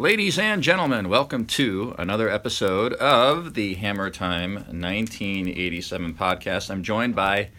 Ladies 0.00 0.38
and 0.38 0.62
gentlemen, 0.62 1.10
welcome 1.10 1.44
to 1.44 1.94
another 1.98 2.30
episode 2.30 2.94
of 2.94 3.52
the 3.52 3.74
Hammer 3.74 4.08
Time 4.08 4.54
1987 4.54 6.14
podcast. 6.14 6.70
I'm 6.70 6.82
joined 6.82 7.14
by 7.14 7.50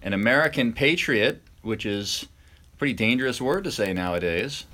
an 0.00 0.12
American 0.12 0.72
patriot, 0.72 1.42
which 1.62 1.84
is 1.84 2.28
a 2.74 2.76
pretty 2.76 2.92
dangerous 2.94 3.40
word 3.40 3.64
to 3.64 3.72
say 3.72 3.92
nowadays. 3.92 4.66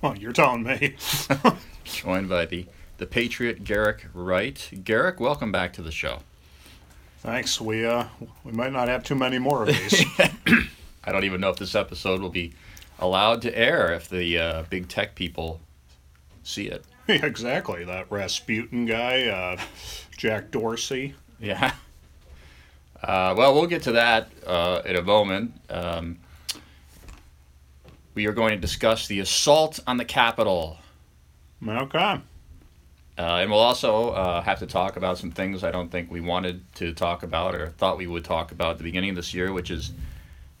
Well, 0.00 0.16
you're 0.16 0.32
telling 0.32 0.62
me. 0.62 0.96
joined 1.84 2.30
by 2.30 2.46
the, 2.46 2.64
the 2.96 3.06
patriot 3.06 3.62
Garrick 3.62 4.06
Wright. 4.14 4.80
Garrick, 4.82 5.20
welcome 5.20 5.52
back 5.52 5.74
to 5.74 5.82
the 5.82 5.92
show. 5.92 6.20
Thanks. 7.18 7.60
We 7.60 7.84
uh 7.84 8.06
we 8.44 8.52
might 8.52 8.72
not 8.72 8.88
have 8.88 9.04
too 9.04 9.14
many 9.14 9.38
more 9.38 9.64
of 9.64 9.68
these. 9.76 10.06
I 10.18 11.12
don't 11.12 11.24
even 11.24 11.42
know 11.42 11.50
if 11.50 11.56
this 11.56 11.74
episode 11.74 12.22
will 12.22 12.30
be 12.30 12.54
allowed 12.98 13.42
to 13.42 13.54
air 13.54 13.92
if 13.92 14.08
the 14.08 14.38
uh, 14.38 14.62
big 14.70 14.88
tech 14.88 15.14
people 15.14 15.60
see 16.46 16.66
it. 16.66 16.84
exactly. 17.08 17.84
That 17.84 18.10
Rasputin 18.10 18.86
guy, 18.86 19.26
uh, 19.26 19.60
Jack 20.16 20.50
Dorsey. 20.50 21.14
Yeah. 21.40 21.72
Uh, 23.02 23.34
well, 23.36 23.54
we'll 23.54 23.66
get 23.66 23.82
to 23.82 23.92
that 23.92 24.30
uh, 24.46 24.82
in 24.84 24.96
a 24.96 25.02
moment. 25.02 25.52
Um, 25.68 26.18
we 28.14 28.26
are 28.26 28.32
going 28.32 28.52
to 28.52 28.56
discuss 28.56 29.06
the 29.06 29.20
assault 29.20 29.78
on 29.86 29.98
the 29.98 30.04
Capitol. 30.04 30.78
Okay. 31.66 32.20
Uh, 33.18 33.22
and 33.22 33.50
we'll 33.50 33.60
also 33.60 34.10
uh, 34.10 34.42
have 34.42 34.58
to 34.58 34.66
talk 34.66 34.96
about 34.96 35.18
some 35.18 35.30
things 35.30 35.64
I 35.64 35.70
don't 35.70 35.90
think 35.90 36.10
we 36.10 36.20
wanted 36.20 36.62
to 36.76 36.92
talk 36.92 37.22
about 37.22 37.54
or 37.54 37.70
thought 37.70 37.96
we 37.96 38.06
would 38.06 38.24
talk 38.24 38.52
about 38.52 38.72
at 38.72 38.78
the 38.78 38.84
beginning 38.84 39.10
of 39.10 39.16
this 39.16 39.32
year, 39.32 39.52
which 39.52 39.70
is 39.70 39.92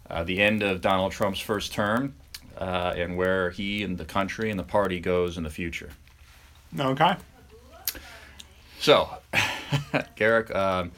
uh, 0.08 0.24
the 0.24 0.40
end 0.40 0.62
of 0.62 0.80
Donald 0.80 1.12
Trump's 1.12 1.40
first 1.40 1.72
term 1.72 2.14
uh, 2.56 2.94
and 2.96 3.16
where 3.16 3.50
he 3.50 3.82
and 3.82 3.98
the 3.98 4.04
country 4.04 4.50
and 4.50 4.58
the 4.58 4.64
party 4.64 5.00
goes 5.00 5.36
in 5.36 5.44
the 5.44 5.50
future. 5.50 5.90
Okay. 6.78 7.16
So, 8.78 9.08
Garrick, 10.16 10.54
um, 10.54 10.92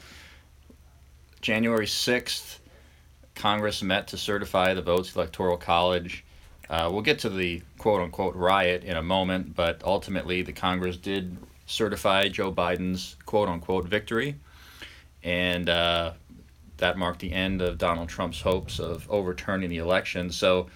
January 1.41 1.85
6th, 1.85 2.59
Congress 3.35 3.81
met 3.81 4.07
to 4.09 4.17
certify 4.17 4.73
the 4.73 4.81
votes, 4.81 5.15
Electoral 5.15 5.57
College. 5.57 6.25
Uh, 6.69 6.89
we'll 6.91 7.01
get 7.01 7.19
to 7.19 7.29
the 7.29 7.61
quote 7.77 8.01
unquote 8.01 8.35
riot 8.35 8.83
in 8.83 8.97
a 8.97 9.01
moment, 9.01 9.55
but 9.55 9.81
ultimately 9.83 10.41
the 10.41 10.53
Congress 10.53 10.97
did 10.97 11.37
certify 11.65 12.27
Joe 12.27 12.51
Biden's 12.51 13.15
quote 13.25 13.47
unquote 13.47 13.85
victory. 13.85 14.35
And 15.23 15.69
uh, 15.69 16.13
that 16.77 16.97
marked 16.97 17.19
the 17.19 17.31
end 17.31 17.61
of 17.61 17.77
Donald 17.77 18.09
Trump's 18.09 18.41
hopes 18.41 18.79
of 18.79 19.09
overturning 19.09 19.69
the 19.69 19.77
election. 19.77 20.29
So, 20.31 20.67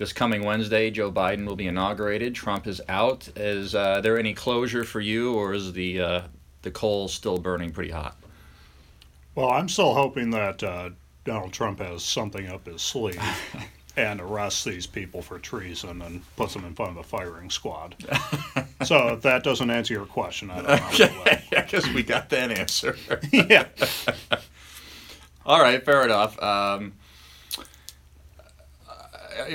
this 0.00 0.14
coming 0.14 0.42
Wednesday, 0.42 0.90
Joe 0.90 1.12
Biden 1.12 1.46
will 1.46 1.56
be 1.56 1.66
inaugurated. 1.66 2.34
Trump 2.34 2.66
is 2.66 2.80
out. 2.88 3.28
Is 3.36 3.74
uh, 3.74 4.00
there 4.00 4.18
any 4.18 4.32
closure 4.32 4.82
for 4.82 4.98
you, 4.98 5.34
or 5.34 5.52
is 5.52 5.74
the 5.74 6.00
uh, 6.00 6.22
the 6.62 6.70
coal 6.70 7.06
still 7.06 7.36
burning 7.36 7.70
pretty 7.70 7.90
hot? 7.90 8.16
Well, 9.34 9.50
I'm 9.50 9.68
still 9.68 9.92
hoping 9.92 10.30
that 10.30 10.62
uh, 10.62 10.90
Donald 11.24 11.52
Trump 11.52 11.80
has 11.80 12.02
something 12.02 12.48
up 12.48 12.66
his 12.66 12.80
sleeve 12.80 13.20
and 13.98 14.22
arrests 14.22 14.64
these 14.64 14.86
people 14.86 15.20
for 15.20 15.38
treason 15.38 16.00
and 16.00 16.22
puts 16.34 16.54
them 16.54 16.64
in 16.64 16.74
front 16.74 16.92
of 16.92 16.96
a 16.96 17.02
firing 17.02 17.50
squad. 17.50 17.94
so 18.84 19.08
if 19.08 19.20
that 19.20 19.44
doesn't 19.44 19.68
answer 19.68 19.92
your 19.92 20.06
question, 20.06 20.50
I 20.50 20.62
don't 20.62 20.66
know. 20.66 20.88
Okay, 20.94 21.44
I 21.58 21.60
guess 21.68 21.86
we 21.92 22.02
got 22.02 22.30
that 22.30 22.58
answer. 22.58 22.96
yeah. 23.32 23.66
All 25.44 25.60
right, 25.60 25.84
fair 25.84 26.04
enough. 26.04 26.42
Um, 26.42 26.94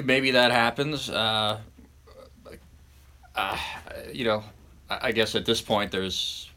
maybe 0.04 0.31
that 0.31 0.52
happens. 0.52 1.09
Uh, 1.09 1.59
uh, 3.36 3.58
you 4.12 4.26
know, 4.26 4.44
I 4.90 5.12
guess 5.12 5.36
at 5.36 5.45
this 5.45 5.62
point 5.62 5.92
there's. 5.92 6.50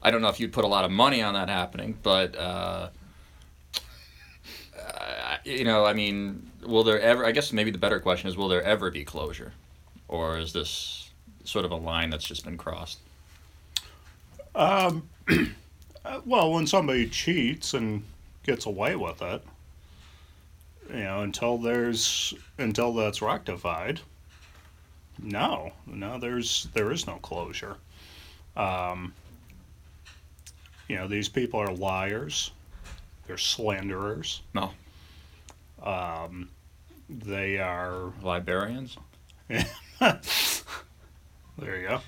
I 0.00 0.12
don't 0.12 0.22
know 0.22 0.28
if 0.28 0.38
you'd 0.38 0.52
put 0.52 0.64
a 0.64 0.68
lot 0.68 0.84
of 0.84 0.92
money 0.92 1.22
on 1.22 1.34
that 1.34 1.48
happening, 1.48 1.98
but 2.02 2.36
uh, 2.36 2.90
uh, 4.78 5.36
you 5.44 5.64
know, 5.64 5.84
I 5.84 5.92
mean, 5.92 6.50
will 6.64 6.84
there 6.84 7.00
ever? 7.00 7.24
I 7.26 7.32
guess 7.32 7.52
maybe 7.52 7.70
the 7.70 7.78
better 7.78 7.98
question 7.98 8.28
is, 8.28 8.36
will 8.36 8.48
there 8.48 8.62
ever 8.62 8.90
be 8.90 9.04
closure, 9.04 9.52
or 10.06 10.38
is 10.38 10.52
this 10.52 11.10
sort 11.44 11.64
of 11.64 11.72
a 11.72 11.76
line 11.76 12.10
that's 12.10 12.24
just 12.24 12.44
been 12.44 12.56
crossed? 12.56 12.98
Um, 14.54 15.08
well, 16.24 16.52
when 16.52 16.66
somebody 16.66 17.08
cheats 17.08 17.74
and 17.74 18.04
gets 18.44 18.66
away 18.66 18.96
with 18.96 19.20
it, 19.22 19.42
you 20.90 21.00
know, 21.00 21.22
until 21.22 21.58
there's 21.58 22.34
until 22.58 22.92
that's 22.94 23.20
rectified. 23.22 24.00
No, 25.20 25.72
no, 25.86 26.18
there's 26.18 26.68
there 26.74 26.92
is 26.92 27.06
no 27.06 27.16
closure. 27.16 27.76
Um, 28.56 29.12
you 30.88 30.96
know, 30.96 31.06
these 31.06 31.28
people 31.28 31.60
are 31.60 31.72
liars. 31.72 32.50
They're 33.26 33.38
slanderers. 33.38 34.42
No. 34.54 34.70
Um, 35.82 36.48
they 37.08 37.58
are 37.58 38.12
librarians. 38.22 38.96
there 39.48 40.20
you 41.58 41.88
go. 41.88 42.00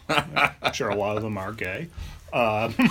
I'm 0.62 0.72
sure 0.72 0.88
a 0.88 0.94
lot 0.94 1.16
of 1.16 1.22
them 1.22 1.38
are 1.38 1.52
gay. 1.52 1.88
Um, 2.32 2.74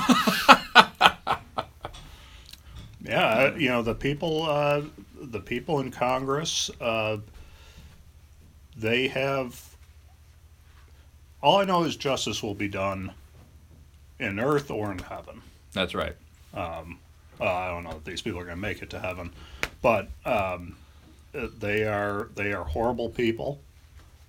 yeah, 3.04 3.56
you 3.56 3.70
know 3.70 3.82
the 3.82 3.96
people. 3.96 4.44
Uh, 4.44 4.82
the 5.22 5.40
people 5.40 5.80
in 5.80 5.92
Congress, 5.92 6.70
uh, 6.82 7.18
they 8.76 9.08
have. 9.08 9.76
All 11.42 11.58
I 11.58 11.66
know 11.66 11.84
is 11.84 11.96
justice 11.96 12.44
will 12.44 12.54
be 12.54 12.68
done 12.68 13.14
in 14.20 14.40
earth 14.40 14.70
or 14.70 14.92
in 14.92 15.00
heaven. 15.00 15.42
That's 15.74 15.96
right. 15.96 16.16
Um, 16.54 17.00
I 17.40 17.68
don't 17.70 17.84
know 17.84 17.92
if 17.92 18.04
these 18.04 18.22
people 18.22 18.40
are 18.40 18.44
going 18.44 18.58
to 18.58 18.62
make 18.62 18.82
it 18.82 18.90
to 18.90 19.00
heaven, 19.00 19.32
but 19.82 20.10
um, 20.26 20.76
they 21.34 21.86
are 21.86 22.30
they 22.36 22.54
are 22.54 22.64
horrible 22.64 23.10
people. 23.10 23.62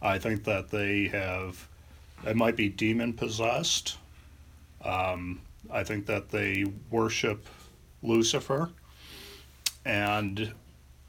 I 0.03 0.19
think 0.19 0.45
that 0.45 0.71
they 0.71 1.09
have 1.09 1.69
they 2.23 2.35
might 2.35 2.57
be 2.57 2.69
demon 2.69 3.13
possessed. 3.13 3.97
Um, 4.85 5.41
I 5.71 5.85
think 5.85 6.07
that 6.07 6.31
they 6.31 6.65
worship 6.91 7.47
Lucifer, 8.03 8.71
and 9.85 10.53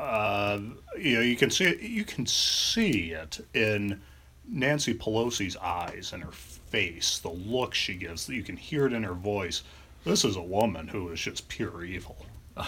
uh, 0.01 0.59
you 0.97 1.15
know, 1.15 1.21
you 1.21 1.35
can 1.35 1.51
see 1.51 1.65
it, 1.65 1.79
you 1.79 2.03
can 2.03 2.25
see 2.25 3.11
it 3.11 3.39
in 3.53 4.01
Nancy 4.49 4.95
Pelosi's 4.95 5.55
eyes 5.57 6.11
and 6.11 6.23
her 6.23 6.31
face, 6.31 7.19
the 7.19 7.29
look 7.29 7.75
she 7.75 7.93
gives. 7.93 8.27
You 8.27 8.41
can 8.41 8.57
hear 8.57 8.87
it 8.87 8.93
in 8.93 9.03
her 9.03 9.13
voice. 9.13 9.61
This 10.03 10.25
is 10.25 10.37
a 10.37 10.41
woman 10.41 10.87
who 10.87 11.09
is 11.09 11.21
just 11.21 11.47
pure 11.47 11.83
evil. 11.85 12.17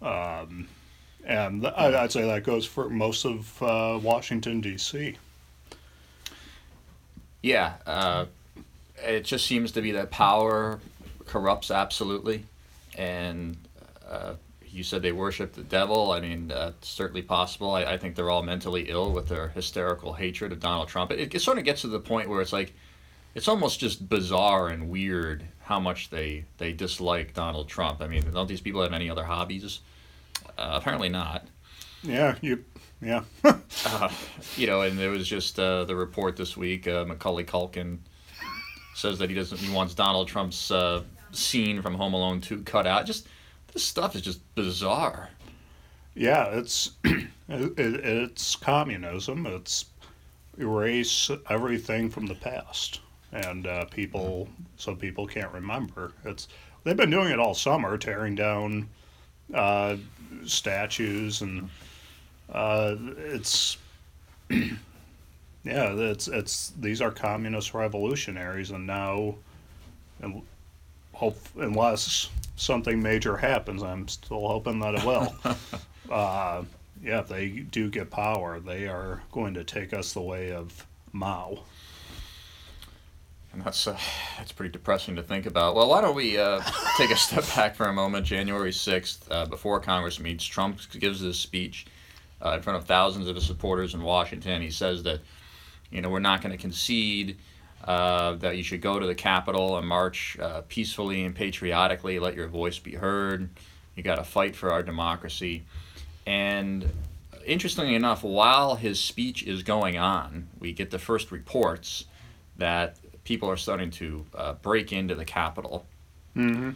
Um, 0.00 0.68
and 1.24 1.62
th- 1.62 1.74
I'd 1.76 2.12
say 2.12 2.22
that 2.22 2.44
goes 2.44 2.64
for 2.64 2.88
most 2.88 3.24
of 3.24 3.60
uh, 3.60 3.98
Washington 4.00 4.60
D.C. 4.60 5.16
Yeah, 7.42 7.72
uh, 7.84 8.26
it 8.98 9.24
just 9.24 9.44
seems 9.44 9.72
to 9.72 9.82
be 9.82 9.90
that 9.90 10.12
power 10.12 10.78
corrupts 11.26 11.72
absolutely, 11.72 12.44
and 12.96 13.56
uh, 14.08 14.34
you 14.78 14.84
said 14.84 15.02
they 15.02 15.12
worship 15.12 15.52
the 15.52 15.64
devil. 15.64 16.12
I 16.12 16.20
mean, 16.20 16.48
that's 16.48 16.88
certainly 16.88 17.22
possible. 17.22 17.72
I, 17.72 17.82
I, 17.82 17.98
think 17.98 18.14
they're 18.14 18.30
all 18.30 18.44
mentally 18.44 18.88
ill 18.88 19.12
with 19.12 19.28
their 19.28 19.48
hysterical 19.48 20.12
hatred 20.14 20.52
of 20.52 20.60
Donald 20.60 20.88
Trump. 20.88 21.10
It, 21.10 21.34
it 21.34 21.42
sort 21.42 21.58
of 21.58 21.64
gets 21.64 21.82
to 21.82 21.88
the 21.88 21.98
point 21.98 22.28
where 22.28 22.40
it's 22.40 22.52
like, 22.52 22.72
it's 23.34 23.48
almost 23.48 23.80
just 23.80 24.08
bizarre 24.08 24.68
and 24.68 24.88
weird 24.88 25.44
how 25.60 25.80
much 25.80 26.10
they, 26.10 26.44
they 26.58 26.72
dislike 26.72 27.34
Donald 27.34 27.68
Trump. 27.68 28.00
I 28.00 28.06
mean, 28.06 28.24
don't 28.32 28.48
these 28.48 28.60
people 28.60 28.80
have 28.82 28.92
any 28.92 29.10
other 29.10 29.24
hobbies? 29.24 29.80
Uh, 30.56 30.70
apparently 30.80 31.08
not. 31.08 31.44
Yeah, 32.02 32.36
you, 32.40 32.64
yeah. 33.02 33.24
uh, 33.44 34.10
you 34.56 34.68
know, 34.68 34.82
and 34.82 34.96
there 34.96 35.10
was 35.10 35.28
just 35.28 35.58
uh, 35.58 35.84
the 35.84 35.96
report 35.96 36.36
this 36.36 36.56
week. 36.56 36.86
Uh, 36.86 37.04
Macaulay 37.04 37.44
Culkin 37.44 37.98
says 38.94 39.18
that 39.18 39.28
he 39.28 39.34
doesn't. 39.34 39.58
He 39.58 39.74
wants 39.74 39.94
Donald 39.94 40.28
Trump's 40.28 40.70
uh, 40.70 41.02
scene 41.32 41.82
from 41.82 41.94
Home 41.94 42.14
Alone 42.14 42.40
2 42.40 42.62
cut 42.62 42.86
out. 42.86 43.04
Just 43.04 43.26
this 43.78 43.84
stuff 43.84 44.16
is 44.16 44.22
just 44.22 44.40
bizarre. 44.56 45.30
Yeah, 46.16 46.46
it's 46.46 46.90
it, 47.04 47.78
it's 47.78 48.56
communism. 48.56 49.46
It's 49.46 49.84
erase 50.58 51.30
everything 51.48 52.10
from 52.10 52.26
the 52.26 52.34
past, 52.34 53.02
and 53.30 53.68
uh, 53.68 53.84
people 53.84 54.48
so 54.78 54.96
people 54.96 55.28
can't 55.28 55.52
remember. 55.52 56.10
It's 56.24 56.48
they've 56.82 56.96
been 56.96 57.10
doing 57.10 57.30
it 57.30 57.38
all 57.38 57.54
summer, 57.54 57.96
tearing 57.96 58.34
down 58.34 58.88
uh, 59.54 59.94
statues, 60.44 61.42
and 61.42 61.70
uh, 62.52 62.96
it's 63.16 63.76
yeah, 64.50 64.72
it's 65.62 66.26
it's 66.26 66.72
these 66.80 67.00
are 67.00 67.12
communist 67.12 67.74
revolutionaries, 67.74 68.72
and 68.72 68.88
now, 68.88 69.36
and 70.20 70.42
hope 71.18 71.38
unless 71.56 72.30
something 72.54 73.02
major 73.02 73.36
happens. 73.36 73.82
I'm 73.82 74.06
still 74.06 74.46
hoping 74.46 74.78
that 74.78 74.94
it 74.94 75.04
will. 75.04 75.34
uh, 76.12 76.62
yeah, 77.02 77.20
if 77.20 77.28
they 77.28 77.48
do 77.48 77.90
get 77.90 78.08
power, 78.08 78.60
they 78.60 78.86
are 78.86 79.20
going 79.32 79.54
to 79.54 79.64
take 79.64 79.92
us 79.92 80.12
the 80.12 80.20
way 80.20 80.52
of 80.52 80.86
Mao. 81.12 81.58
And 83.52 83.62
that's 83.62 83.88
uh, 83.88 83.98
that's 84.36 84.52
pretty 84.52 84.70
depressing 84.70 85.16
to 85.16 85.22
think 85.22 85.46
about. 85.46 85.74
Well, 85.74 85.88
why 85.88 86.02
don't 86.02 86.14
we 86.14 86.38
uh, 86.38 86.60
take 86.96 87.10
a 87.10 87.16
step 87.16 87.44
back 87.56 87.74
for 87.74 87.86
a 87.86 87.92
moment? 87.92 88.24
January 88.24 88.72
sixth, 88.72 89.26
uh, 89.28 89.46
before 89.46 89.80
Congress 89.80 90.20
meets, 90.20 90.44
Trump 90.44 90.78
gives 91.00 91.20
this 91.20 91.38
speech 91.38 91.86
uh, 92.44 92.50
in 92.50 92.62
front 92.62 92.76
of 92.76 92.84
thousands 92.84 93.26
of 93.26 93.34
his 93.34 93.44
supporters 93.44 93.94
in 93.94 94.02
Washington. 94.02 94.62
He 94.62 94.70
says 94.70 95.02
that, 95.02 95.18
you 95.90 96.00
know, 96.00 96.10
we're 96.10 96.20
not 96.20 96.42
going 96.42 96.52
to 96.52 96.58
concede. 96.58 97.38
Uh, 97.84 98.34
that 98.34 98.56
you 98.56 98.62
should 98.62 98.82
go 98.82 98.98
to 98.98 99.06
the 99.06 99.14
Capitol 99.14 99.78
and 99.78 99.86
march 99.86 100.36
uh, 100.40 100.60
peacefully 100.68 101.24
and 101.24 101.34
patriotically, 101.34 102.18
let 102.18 102.34
your 102.34 102.48
voice 102.48 102.78
be 102.78 102.94
heard. 102.94 103.48
You 103.94 104.02
got 104.02 104.16
to 104.16 104.24
fight 104.24 104.54
for 104.54 104.70
our 104.70 104.82
democracy. 104.82 105.64
And 106.26 106.90
interestingly 107.46 107.94
enough, 107.94 108.22
while 108.22 108.74
his 108.74 109.00
speech 109.00 109.42
is 109.42 109.62
going 109.62 109.96
on, 109.96 110.48
we 110.58 110.72
get 110.72 110.90
the 110.90 110.98
first 110.98 111.32
reports 111.32 112.04
that 112.58 112.98
people 113.24 113.48
are 113.48 113.56
starting 113.56 113.90
to 113.92 114.26
uh, 114.34 114.52
break 114.54 114.92
into 114.92 115.14
the 115.14 115.24
Capitol. 115.24 115.86
Mm-hmm. 116.36 116.72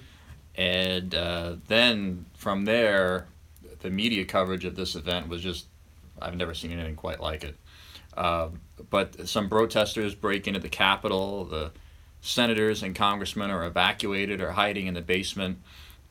And 0.55 1.15
uh, 1.15 1.57
then 1.69 2.25
from 2.35 2.65
there, 2.65 3.27
the 3.81 3.91
media 3.91 4.25
coverage 4.25 4.65
of 4.65 4.77
this 4.77 4.95
event 4.95 5.29
was 5.29 5.43
just, 5.43 5.67
I've 6.21 6.37
never 6.37 6.55
seen 6.55 6.73
anything 6.73 6.97
quite 6.97 7.21
like 7.21 7.45
it. 7.45 7.57
Uh, 8.17 8.49
but 8.91 9.29
some 9.29 9.49
protesters 9.49 10.15
break 10.15 10.47
into 10.47 10.61
the 10.61 10.69
Capitol. 10.69 11.45
The 11.45 11.73
senators 12.21 12.83
and 12.83 12.95
congressmen 12.95 13.51
are 13.51 13.65
evacuated 13.65 14.41
or 14.41 14.53
hiding 14.53 14.87
in 14.87 14.95
the 14.95 15.03
basement. 15.03 15.59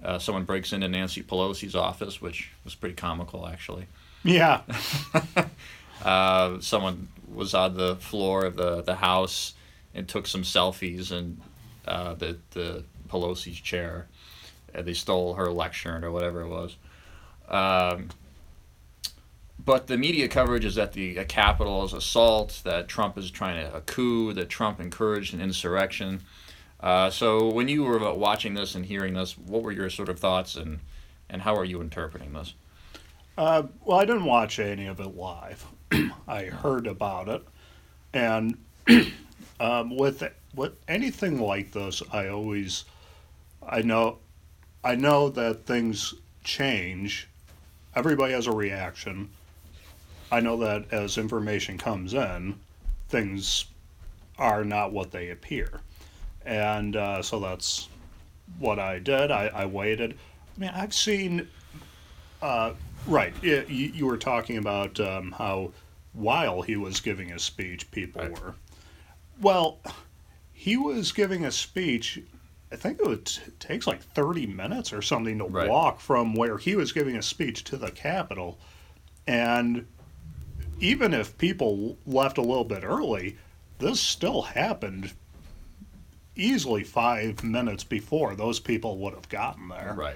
Uh, 0.03 0.19
someone 0.19 0.45
breaks 0.45 0.73
into 0.73 0.87
Nancy 0.87 1.21
Pelosi's 1.21 1.75
office, 1.75 2.21
which 2.21 2.51
was 2.63 2.75
pretty 2.75 2.95
comical, 2.95 3.47
actually. 3.47 3.85
Yeah. 4.23 4.61
uh, 6.03 6.59
someone 6.59 7.07
was 7.31 7.53
on 7.53 7.75
the 7.75 7.95
floor 7.97 8.45
of 8.45 8.55
the, 8.55 8.81
the 8.81 8.95
house 8.95 9.53
and 9.93 10.07
took 10.07 10.27
some 10.27 10.43
selfies 10.43 11.11
in 11.11 11.41
uh, 11.87 12.15
the, 12.15 12.37
the 12.51 12.83
Pelosi's 13.09 13.59
chair. 13.59 14.07
And 14.73 14.85
they 14.85 14.93
stole 14.93 15.35
her 15.35 15.51
lectern 15.51 16.03
or 16.03 16.11
whatever 16.11 16.41
it 16.41 16.47
was. 16.47 16.77
Um, 17.47 18.09
but 19.63 19.87
the 19.87 19.97
media 19.97 20.27
coverage 20.27 20.65
is 20.65 20.75
that 20.75 20.93
the 20.93 21.23
Capitol 21.25 21.83
is 21.83 21.93
assault, 21.93 22.61
that 22.63 22.87
Trump 22.87 23.17
is 23.17 23.29
trying 23.29 23.65
to 23.65 23.75
a 23.75 23.81
coup, 23.81 24.33
that 24.33 24.49
Trump 24.49 24.79
encouraged 24.79 25.33
an 25.33 25.41
insurrection. 25.41 26.21
Uh, 26.79 27.09
so 27.09 27.47
when 27.47 27.67
you 27.67 27.83
were 27.83 28.13
watching 28.13 28.53
this 28.55 28.75
and 28.75 28.85
hearing 28.85 29.13
this, 29.13 29.37
what 29.37 29.61
were 29.61 29.71
your 29.71 29.89
sort 29.89 30.09
of 30.09 30.19
thoughts 30.19 30.55
and, 30.55 30.79
and 31.29 31.41
how 31.43 31.55
are 31.55 31.65
you 31.65 31.81
interpreting 31.81 32.33
this? 32.33 32.53
Uh, 33.37 33.63
well, 33.85 33.99
I 33.99 34.05
didn't 34.05 34.25
watch 34.25 34.59
any 34.59 34.87
of 34.87 34.99
it 34.99 35.15
live. 35.15 35.65
I 36.27 36.45
heard 36.45 36.87
about 36.87 37.29
it, 37.29 37.43
and 38.13 38.57
um, 39.59 39.95
with 39.95 40.23
with 40.53 40.73
anything 40.87 41.39
like 41.39 41.71
this, 41.71 42.03
I 42.11 42.27
always, 42.27 42.83
I 43.65 43.81
know, 43.81 44.19
I 44.83 44.95
know 44.95 45.29
that 45.29 45.65
things 45.65 46.13
change. 46.43 47.29
Everybody 47.95 48.33
has 48.33 48.47
a 48.47 48.51
reaction. 48.51 49.29
I 50.31 50.39
know 50.39 50.57
that 50.57 50.91
as 50.93 51.17
information 51.17 51.77
comes 51.77 52.13
in, 52.13 52.55
things 53.09 53.65
are 54.37 54.63
not 54.63 54.93
what 54.93 55.11
they 55.11 55.29
appear, 55.29 55.81
and 56.45 56.95
uh, 56.95 57.21
so 57.21 57.39
that's 57.39 57.89
what 58.57 58.79
I 58.79 58.99
did. 58.99 59.29
I, 59.29 59.47
I 59.47 59.65
waited. 59.65 60.17
I 60.55 60.59
mean, 60.59 60.71
I've 60.73 60.93
seen. 60.93 61.47
Uh, 62.41 62.73
Right. 63.07 63.33
Yeah, 63.41 63.63
you, 63.67 63.87
you 63.87 64.05
were 64.05 64.15
talking 64.17 64.57
about 64.57 64.99
um, 64.99 65.31
how 65.31 65.71
while 66.13 66.61
he 66.61 66.75
was 66.75 66.99
giving 66.99 67.31
a 67.31 67.39
speech, 67.39 67.89
people 67.89 68.21
Right. 68.21 68.31
were. 68.31 68.53
Well, 69.41 69.79
he 70.53 70.77
was 70.77 71.11
giving 71.11 71.43
a 71.43 71.51
speech. 71.51 72.21
I 72.71 72.75
think 72.75 72.99
it 72.99 73.07
would 73.07 73.25
t- 73.25 73.41
takes 73.57 73.87
like 73.87 74.03
thirty 74.03 74.45
minutes 74.45 74.93
or 74.93 75.01
something 75.01 75.39
to 75.39 75.45
Right. 75.45 75.67
walk 75.67 75.99
from 75.99 76.35
where 76.35 76.59
he 76.59 76.75
was 76.75 76.91
giving 76.91 77.15
a 77.17 77.23
speech 77.23 77.63
to 77.65 77.75
the 77.75 77.89
Capitol, 77.89 78.59
and 79.25 79.87
even 80.81 81.13
if 81.13 81.37
people 81.37 81.97
left 82.05 82.37
a 82.37 82.41
little 82.41 82.65
bit 82.65 82.83
early, 82.83 83.37
this 83.79 83.99
still 83.99 84.41
happened 84.41 85.13
easily 86.35 86.83
five 86.83 87.43
minutes 87.43 87.83
before 87.83 88.35
those 88.35 88.59
people 88.59 88.97
would 88.97 89.13
have 89.13 89.29
gotten 89.29 89.69
there. 89.69 89.93
Right. 89.95 90.15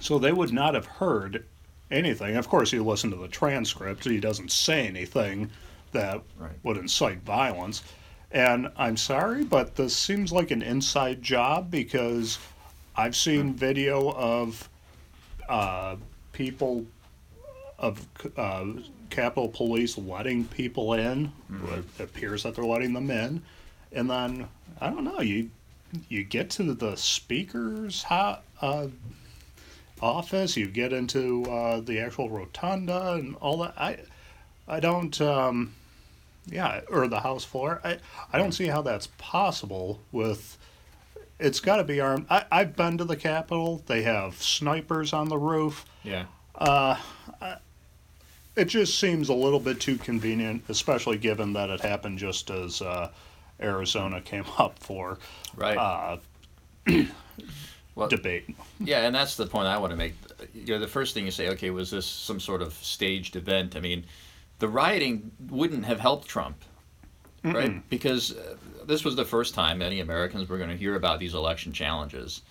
So 0.00 0.18
they 0.18 0.32
would 0.32 0.52
not 0.52 0.74
have 0.74 0.86
heard 0.86 1.44
anything. 1.90 2.36
Of 2.36 2.48
course, 2.48 2.72
you 2.72 2.82
listen 2.84 3.10
to 3.10 3.16
the 3.16 3.28
transcript, 3.28 4.04
he 4.04 4.20
doesn't 4.20 4.50
say 4.52 4.86
anything 4.86 5.50
that 5.92 6.22
Right. 6.38 6.52
would 6.62 6.76
incite 6.76 7.18
violence. 7.22 7.82
And 8.30 8.70
I'm 8.76 8.96
sorry, 8.96 9.44
but 9.44 9.74
this 9.74 9.94
seems 9.96 10.32
like 10.32 10.50
an 10.52 10.62
inside 10.62 11.20
job 11.20 11.70
because 11.70 12.38
I've 12.96 13.16
seen 13.16 13.54
video 13.54 14.12
of 14.12 14.68
uh, 15.48 15.96
people 16.32 16.86
of 17.80 18.06
uh, 18.36 18.66
Capitol 19.08 19.48
Police 19.48 19.98
letting 19.98 20.44
people 20.44 20.94
in. 20.94 21.32
It 21.98 22.02
appears 22.02 22.42
that 22.44 22.54
they're 22.54 22.64
letting 22.64 22.92
them 22.92 23.10
in, 23.10 23.42
and 23.92 24.08
then 24.08 24.46
I 24.80 24.90
don't 24.90 25.04
know. 25.04 25.20
You 25.20 25.50
you 26.08 26.22
get 26.22 26.50
to 26.50 26.74
the 26.74 26.94
speaker's 26.96 28.04
ho- 28.04 28.38
uh, 28.62 28.86
office, 30.00 30.56
you 30.56 30.66
get 30.66 30.92
into 30.92 31.44
uh, 31.44 31.80
the 31.80 31.98
actual 32.00 32.30
rotunda 32.30 33.12
and 33.14 33.36
all 33.36 33.58
that. 33.58 33.74
I 33.76 33.98
I 34.68 34.80
don't. 34.80 35.20
Um, 35.20 35.74
yeah, 36.46 36.80
or 36.90 37.06
the 37.06 37.20
house 37.20 37.44
floor. 37.44 37.80
I 37.84 37.98
I 38.32 38.38
don't 38.38 38.52
see 38.52 38.66
how 38.66 38.82
that's 38.82 39.08
possible 39.18 40.00
with. 40.12 40.58
It's 41.38 41.60
got 41.60 41.76
to 41.76 41.84
be 41.84 42.00
armed. 42.00 42.26
I, 42.28 42.44
I've 42.52 42.76
been 42.76 42.98
to 42.98 43.04
the 43.04 43.16
Capitol. 43.16 43.82
They 43.86 44.02
have 44.02 44.42
snipers 44.42 45.14
on 45.14 45.30
the 45.30 45.38
roof. 45.38 45.86
Yeah. 46.02 46.26
It 48.56 48.64
just 48.66 48.98
seems 48.98 49.28
a 49.28 49.34
little 49.34 49.60
bit 49.60 49.80
too 49.80 49.96
convenient, 49.96 50.64
especially 50.68 51.18
given 51.18 51.52
that 51.54 51.70
it 51.70 51.80
happened 51.80 52.18
just 52.18 52.50
as 52.50 52.82
uh, 52.82 53.10
Arizona 53.60 54.20
came 54.20 54.44
up 54.58 54.78
for 54.78 55.18
Right. 55.56 55.76
uh, 55.76 56.18
Well- 57.94 58.08
debate. 58.08 58.54
Yeah, 58.78 59.06
and 59.06 59.14
that's 59.14 59.36
the 59.36 59.46
point 59.46 59.66
I 59.68 59.78
want 59.78 59.90
to 59.92 59.96
make. 59.96 60.14
You 60.54 60.74
know, 60.74 60.78
the 60.78 60.88
first 60.88 61.14
thing 61.14 61.24
you 61.24 61.30
say, 61.30 61.48
okay, 61.50 61.70
was 61.70 61.90
this 61.90 62.06
some 62.06 62.40
sort 62.40 62.62
of 62.62 62.72
staged 62.74 63.36
event? 63.36 63.76
I 63.76 63.80
mean, 63.80 64.04
the 64.58 64.68
rioting 64.68 65.30
wouldn't 65.48 65.84
have 65.84 66.00
helped 66.00 66.28
Trump, 66.28 66.56
right? 67.44 67.88
Because 67.90 68.36
uh, 68.36 68.56
this 68.86 69.04
was 69.04 69.16
the 69.16 69.24
first 69.24 69.54
time 69.54 69.78
many 69.78 70.00
Americans 70.00 70.48
were 70.48 70.58
going 70.58 70.70
to 70.70 70.76
hear 70.76 70.94
about 70.96 71.18
these 71.18 71.34
election 71.34 71.72
challenges. 71.72 72.42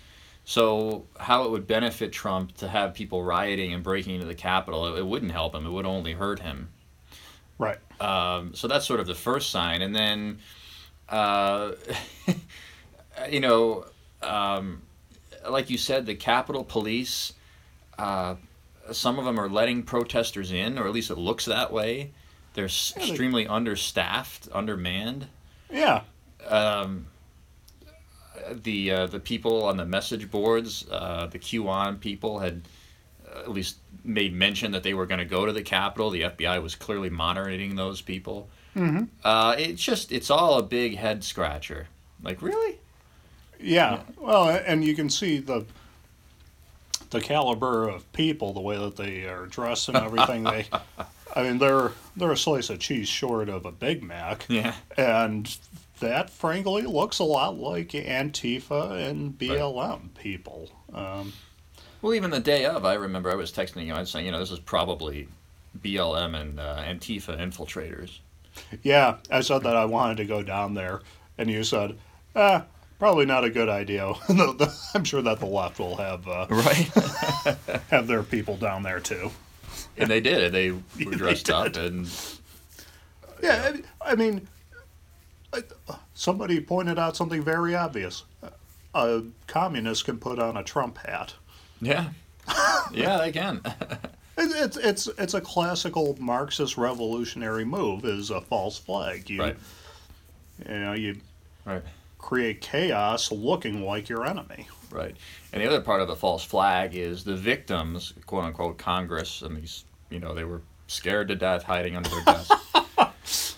So, 0.50 1.06
how 1.20 1.44
it 1.44 1.51
would 1.51 1.68
benefit 1.68 2.12
Trump 2.12 2.58
to 2.58 2.68
have 2.68 2.96
people 2.96 3.22
rioting 3.22 3.72
and 3.72 3.84
breaking 3.84 4.15
into 4.15 4.25
the 4.25 4.34
Capitol, 4.34 4.88
it, 4.96 4.98
it 4.98 5.06
wouldn't 5.06 5.32
help 5.32 5.53
him. 5.53 5.63
It 5.63 5.70
would 5.70 5.86
only 5.86 6.13
hurt 6.13 6.39
him. 6.39 6.70
Right. 7.60 7.77
Um, 8.01 8.56
so 8.56 8.68
that's 8.68 8.88
sort 8.88 9.00
of 9.00 9.06
the 9.06 9.13
first 9.13 9.51
sign, 9.51 9.84
and 9.84 9.96
then, 9.96 10.39
uh, 11.08 11.74
you 13.29 13.41
know, 13.41 13.86
um, 14.24 14.82
like 15.48 15.70
you 15.70 15.77
said, 15.77 16.08
the 16.08 16.15
Capitol 16.15 16.63
Police. 16.63 17.34
Uh, 18.00 18.34
some 18.91 19.20
of 19.20 19.25
them 19.25 19.39
are 19.39 19.50
letting 19.50 19.84
protesters 19.84 20.51
in, 20.51 20.79
or 20.79 20.88
at 20.88 20.94
least 20.94 21.12
it 21.12 21.20
looks 21.20 21.46
that 21.46 21.72
way. 21.72 22.10
They're 22.56 22.65
Yeah, 22.65 23.03
they- 23.03 23.10
extremely 23.10 23.46
understaffed, 23.46 24.50
undermanned. 24.51 25.27
Yeah. 25.72 26.01
Um, 26.48 27.06
the 28.51 28.91
uh, 28.91 29.08
the 29.08 29.19
people 29.19 29.65
on 29.65 29.77
the 29.77 29.86
message 29.86 30.29
boards, 30.31 30.86
uh, 30.91 31.27
the 31.27 31.39
QAnon 31.39 32.00
people 32.00 32.39
had 32.39 32.62
uh, 33.27 33.39
at 33.39 33.51
least 33.51 33.77
made 34.03 34.34
mention 34.34 34.72
that 34.72 34.84
they 34.84 34.93
were 34.93 35.05
going 35.05 35.19
to 35.19 35.25
go 35.25 35.46
to 35.46 35.51
the 35.53 35.62
Capitol. 35.63 36.10
The 36.10 36.22
FBI 36.22 36.62
was 36.62 36.75
clearly 36.75 37.10
monitoring 37.10 37.75
those 37.75 38.01
people. 38.01 38.50
Mm-hmm. 38.75 39.05
Uh, 39.24 39.55
it's 39.58 39.84
just 39.84 40.12
it's 40.12 40.29
all 40.29 40.58
a 40.60 40.63
big 40.63 40.96
head 40.98 41.24
scratcher. 41.24 41.88
Like 42.24 42.41
really? 42.41 42.79
Yeah. 43.60 44.01
Well, 44.17 44.50
and 44.50 44.84
you 44.84 44.96
can 44.96 45.10
see 45.10 45.39
the 45.39 45.65
the 47.10 47.22
caliber 47.22 47.89
of 47.89 48.12
people, 48.13 48.53
the 48.53 48.62
way 48.62 48.77
that 48.77 48.96
they 48.96 49.25
are 49.25 49.48
dressed 49.48 49.89
and 49.89 49.98
everything. 49.98 50.43
they, 50.43 50.67
I 51.36 51.43
mean, 51.43 51.58
they're 51.58 51.91
they're 52.15 52.31
a 52.31 52.38
slice 52.38 52.69
of 52.69 52.79
cheese 52.79 53.08
short 53.08 53.50
of 53.50 53.65
a 53.65 53.72
Big 53.72 54.03
Mac, 54.03 54.46
Yeah. 54.48 54.75
and 54.98 55.55
that, 56.00 56.29
frankly, 56.29 56.84
looks 56.84 57.20
a 57.20 57.24
lot 57.24 57.58
like 57.58 57.89
Antifa 57.89 59.10
and 59.10 59.38
BLM 59.38 60.13
people. 60.15 60.70
Um, 60.94 61.34
Well, 62.01 62.13
even 62.13 62.32
the 62.32 62.39
day 62.39 62.65
of, 62.65 62.86
I 62.86 62.94
remember 62.96 63.32
I 63.32 63.36
was 63.36 63.51
texting 63.51 63.86
you. 63.86 63.94
I 63.94 64.00
was 64.00 64.10
saying, 64.10 64.25
you 64.25 64.32
know, 64.32 64.39
this 64.39 64.51
is 64.51 64.60
probably 64.60 65.27
BLM 65.82 66.36
and 66.39 66.60
uh, 66.60 66.77
Antifa 66.77 67.38
infiltrators. 67.39 68.20
yeah, 68.84 69.18
I 69.29 69.41
said 69.41 69.63
that 69.63 69.75
I 69.75 69.86
wanted 69.86 70.18
to 70.18 70.25
go 70.25 70.41
down 70.44 70.74
there, 70.74 71.01
and 71.38 71.50
you 71.50 71.63
said, 71.63 71.98
ah. 72.36 72.65
Probably 72.98 73.25
not 73.25 73.46
a 73.46 73.50
good 73.50 73.70
idea. 73.70 74.12
I'm 74.94 75.06
sure 75.06 75.22
that 75.22 75.39
the 75.39 75.46
left 75.46 75.79
will 75.79 75.96
have 75.96 76.27
uh, 76.27 76.48
Right. 76.50 76.86
have 77.91 78.08
their 78.08 78.24
people 78.24 78.58
down 78.58 78.84
there 78.84 79.00
too. 79.00 79.32
and 79.98 80.10
they 80.12 80.20
did. 80.20 80.51
They 80.51 80.72
were 80.72 80.79
They 80.98 81.06
dressed 81.06 81.50
up 81.50 81.77
and 81.77 82.12
Yeah, 83.41 83.77
I 84.01 84.15
mean, 84.15 84.46
Uh, 85.51 85.62
somebody 86.13 86.60
pointed 86.62 87.00
out 87.00 87.15
something 87.18 87.41
very 87.41 87.75
obvious. 87.75 88.24
A 88.94 89.24
communist 89.48 90.06
can 90.06 90.18
put 90.18 90.39
on 90.39 90.58
a 90.58 90.63
Trump 90.63 90.98
hat. 91.00 91.34
Yeah. 91.82 92.10
Yeah, 92.91 93.18
they 93.18 93.32
can. 93.32 93.62
It, 94.41 94.51
it's 94.56 94.77
it's 94.77 95.08
it's 95.18 95.34
a 95.34 95.41
classical 95.41 96.15
Marxist 96.18 96.77
revolutionary 96.77 97.65
move. 97.65 98.06
Is 98.06 98.29
a 98.29 98.39
false 98.39 98.77
flag. 98.77 99.29
You 99.29 99.41
right. 99.41 99.58
you 100.65 100.79
know 100.79 100.94
you 100.94 101.18
Right. 101.65 101.82
create 102.18 102.62
chaos 102.62 103.34
looking 103.34 103.84
like 103.84 104.08
your 104.08 104.25
enemy. 104.25 104.65
Right. 104.91 105.13
And 105.51 105.62
the 105.62 105.68
other 105.68 105.82
part 105.82 106.01
of 106.01 106.08
the 106.08 106.15
false 106.15 106.41
flag 106.46 106.96
is 106.96 107.25
the 107.25 107.36
victims, 107.36 108.13
quote 108.27 108.46
unquote, 108.46 108.77
Congress, 108.77 109.41
and 109.41 109.58
these, 109.58 109.84
you 110.10 110.22
know, 110.22 110.34
they 110.34 110.46
were 110.46 110.62
scared 110.88 111.27
to 111.27 111.36
death 111.36 111.63
hiding 111.63 111.98
under 111.98 112.10
their 112.10 112.24
desks. 112.24 112.56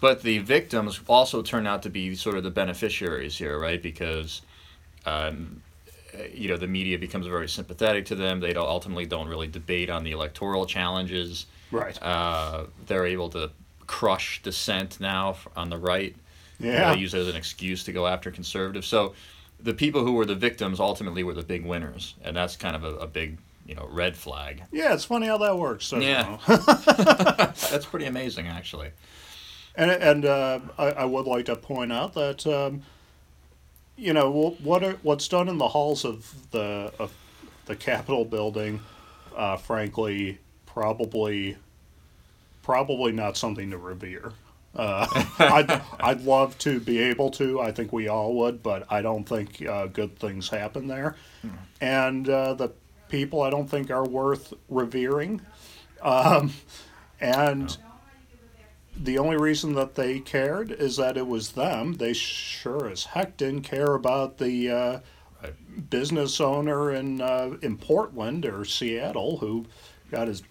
but 0.02 0.24
the 0.24 0.40
victims 0.40 1.00
also 1.08 1.42
turn 1.42 1.66
out 1.66 1.84
to 1.84 1.90
be 1.90 2.16
sort 2.16 2.36
of 2.36 2.44
the 2.44 2.52
beneficiaries 2.52 3.38
here, 3.38 3.58
right? 3.58 3.82
Because, 3.82 4.42
um, 5.06 5.62
you 6.34 6.50
know, 6.50 6.58
the 6.58 6.68
media 6.68 6.98
becomes 6.98 7.28
very 7.28 7.48
sympathetic 7.48 8.08
to 8.08 8.16
them. 8.16 8.40
They 8.40 8.52
don't, 8.52 8.68
ultimately 8.68 9.06
don't 9.06 9.30
really 9.30 9.48
debate 9.48 9.92
on 9.92 10.04
the 10.04 10.12
electoral 10.12 10.66
challenges. 10.66 11.46
Right. 11.72 12.02
Uh, 12.02 12.66
they're 12.88 13.06
able 13.06 13.30
to 13.30 13.52
crush 13.86 14.42
dissent 14.42 15.00
now 15.00 15.38
on 15.56 15.70
the 15.70 15.78
right. 15.78 16.16
Yeah. 16.60 16.94
They 16.94 17.00
use 17.00 17.14
it 17.14 17.20
as 17.20 17.28
an 17.28 17.36
excuse 17.36 17.84
to 17.84 17.92
go 17.92 18.08
after 18.08 18.32
conservatives. 18.32 18.88
So 18.88 19.14
the 19.60 19.74
people 19.74 20.04
who 20.04 20.14
were 20.14 20.26
the 20.26 20.36
victims 20.36 20.80
ultimately 20.80 21.24
were 21.24 21.36
the 21.36 21.44
big 21.44 21.64
winners, 21.64 22.16
and 22.24 22.36
that's 22.36 22.56
kind 22.56 22.76
of 22.76 22.84
a, 22.84 22.96
a 22.96 23.08
big, 23.08 23.38
you 23.68 23.76
know, 23.76 23.88
red 23.92 24.18
flag. 24.18 24.64
Yeah, 24.72 24.96
it's 24.96 25.06
funny 25.06 25.28
how 25.28 25.38
that 25.38 25.58
works. 25.58 25.92
Yeah. 25.92 26.38
That's 26.48 27.86
pretty 27.86 28.06
amazing, 28.06 28.48
actually. 28.48 28.90
And 29.76 29.92
and 29.92 30.26
uh, 30.26 30.60
I, 30.78 30.86
I 30.92 31.06
would 31.06 31.26
like 31.26 31.46
to 31.46 31.56
point 31.56 31.94
out 31.94 32.14
that 32.14 32.46
um, 32.46 32.84
you 33.96 34.14
know 34.14 34.32
wh- 34.32 34.66
what 34.66 34.84
are, 34.84 34.98
what's 35.04 35.28
done 35.28 35.48
in 35.48 35.58
the 35.58 35.70
halls 35.70 36.04
of 36.06 36.50
the 36.52 36.92
of 37.00 37.14
the 37.66 37.76
Capitol 37.76 38.26
building, 38.26 38.82
uh, 39.36 39.58
frankly, 39.58 40.40
probably 40.66 41.58
probably 42.64 43.12
not 43.12 43.38
something 43.38 43.72
to 43.72 43.78
revere. 43.78 44.34
Uh, 44.76 45.08
I'd 45.40 45.82
I'd 46.00 46.22
love 46.22 46.58
to 46.60 46.80
be 46.80 47.00
able 47.00 47.30
to. 47.32 47.62
I 47.62 47.72
think 47.72 47.94
we 47.94 48.08
all 48.08 48.36
would, 48.36 48.62
but 48.62 48.86
I 48.92 49.02
don't 49.02 49.24
think 49.24 49.66
uh, 49.66 49.88
good 49.88 50.18
things 50.20 50.50
happen 50.50 50.88
there, 50.88 51.16
and 51.80 52.28
uh, 52.30 52.54
the 52.56 52.70
people 53.10 53.42
I 53.42 53.50
don't 53.50 53.68
think 53.70 53.90
are 53.92 54.06
worth 54.06 54.54
revering. 54.70 55.42
Um, 56.02 56.54
and 57.20 57.78
the 59.04 59.18
only 59.18 59.38
reason 59.38 59.74
that 59.76 59.96
they 59.96 60.20
cared 60.20 60.72
is 60.72 60.98
that 60.98 61.18
it 61.18 61.28
was 61.28 61.52
them. 61.54 61.94
They 61.94 62.14
sure 62.14 62.88
as 62.90 63.06
heck 63.06 63.38
didn't 63.38 63.64
care 63.64 63.94
about 63.96 64.38
the 64.38 64.70
uh, 64.70 65.00
Right. 65.44 65.90
business 65.90 66.40
owner 66.40 66.92
in 66.92 67.20
uh, 67.20 67.58
in 67.64 67.76
Portland 67.78 68.46
or 68.46 68.64
Seattle 68.64 69.38
who 69.38 69.66
got 70.12 70.28
his 70.28 70.44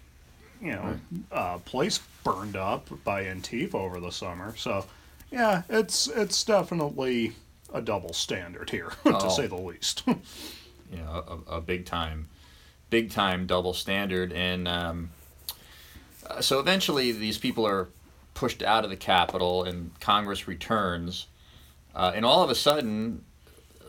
you 0.61 0.71
know 0.73 0.99
uh, 1.31 1.59
place 1.59 1.99
burned 2.25 2.57
up 2.57 2.89
by 3.05 3.23
Antifa 3.23 3.75
over 3.75 4.01
the 4.01 4.11
summer. 4.11 4.53
So 4.57 4.85
yeah, 5.31 5.63
it's 5.69 6.07
it's 6.07 6.43
definitely 6.43 7.31
a 7.73 7.81
double 7.81 8.11
standard 8.11 8.69
here 8.69 8.89
to 9.05 9.15
Oh. 9.17 9.29
say 9.29 9.47
the 9.47 9.55
least. 9.55 10.03
Know, 10.93 11.41
a, 11.47 11.55
a 11.55 11.61
big 11.61 11.85
time, 11.85 12.27
big 12.89 13.11
time 13.11 13.47
double 13.47 13.73
standard, 13.73 14.33
and 14.33 14.67
um, 14.67 15.11
uh, 16.27 16.41
so 16.41 16.59
eventually 16.59 17.13
these 17.13 17.37
people 17.37 17.65
are 17.65 17.87
pushed 18.41 18.63
out 18.63 18.83
of 18.83 18.89
the 18.89 18.97
Capitol, 18.97 19.63
and 19.63 19.91
Congress 20.01 20.47
returns, 20.47 21.27
uh, 21.95 22.11
and 22.15 22.25
all 22.25 22.43
of 22.43 22.49
a 22.49 22.55
sudden. 22.55 23.23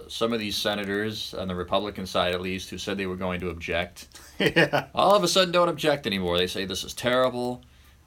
Some 0.09 0.32
of 0.32 0.40
these 0.40 0.56
senators 0.56 1.32
on 1.32 1.49
the 1.49 1.54
Republican 1.54 2.06
side, 2.06 2.35
at 2.35 2.40
least, 2.40 2.71
who 2.71 2.76
said 2.76 2.99
they 2.99 3.06
were 3.06 3.16
going 3.16 3.40
to 3.40 3.50
object, 3.50 4.09
yeah, 4.38 4.87
all 4.94 5.14
of 5.14 5.23
a 5.23 5.28
sudden 5.28 5.52
don't 5.52 5.68
object 5.68 6.06
anymore. 6.06 6.37
They 6.37 6.49
say 6.49 6.64
this 6.66 6.85
is 6.85 6.92
terrible, 6.92 7.62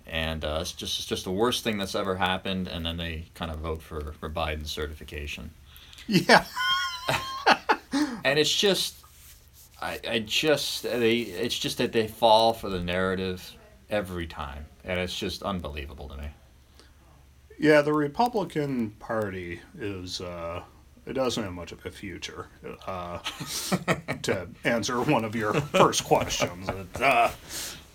and 0.05 0.43
uh, 0.45 0.59
it's 0.61 0.73
just 0.73 0.99
it's 0.99 1.07
just 1.07 1.23
the 1.23 1.31
worst 1.31 1.63
thing 1.63 1.77
that's 1.77 1.95
ever 1.95 2.15
happened, 2.17 2.67
and 2.67 2.85
then 2.85 2.97
they 2.97 3.25
kind 3.33 3.49
of 3.49 3.59
vote 3.59 3.81
for 3.81 4.11
for 4.19 4.29
Biden's 4.29 4.71
certification. 4.71 5.51
yeah, 6.07 6.45
And 8.25 8.39
it's 8.39 8.53
just, 8.53 8.95
I 9.81 9.99
I 10.07 10.19
just 10.19 10.83
they 10.83 11.19
it's 11.19 11.57
just 11.57 11.77
that 11.77 11.91
they 11.93 12.07
fall 12.07 12.53
for 12.53 12.69
the 12.69 12.81
narrative 12.81 13.53
every 13.89 14.27
time, 14.27 14.65
and 14.85 14.99
it's 14.99 15.17
just 15.17 15.43
unbelievable 15.43 16.07
to 16.09 16.17
me. 16.17 16.27
yeah. 17.59 17.81
The 17.81 17.93
Republican 17.93 18.91
Party 18.91 19.59
is. 19.77 20.21
Uh, 20.21 20.63
it 21.05 21.13
doesn't 21.13 21.43
have 21.43 21.53
much 21.53 21.71
of 21.71 21.85
a 21.85 21.91
future. 21.91 22.47
Uh, 22.87 23.19
to 24.23 24.47
answer 24.63 25.01
one 25.01 25.23
of 25.23 25.35
your 25.35 25.53
first 25.53 26.03
questions, 26.03 26.67
it, 26.67 27.01
uh, 27.01 27.29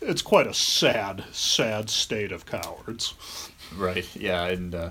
it's 0.00 0.22
quite 0.22 0.46
a 0.46 0.54
sad, 0.54 1.24
sad 1.32 1.90
state 1.90 2.30
of 2.32 2.44
cowards. 2.46 3.14
Right? 3.76 4.06
Yeah, 4.14 4.44
and. 4.46 4.74
Uh, 4.74 4.90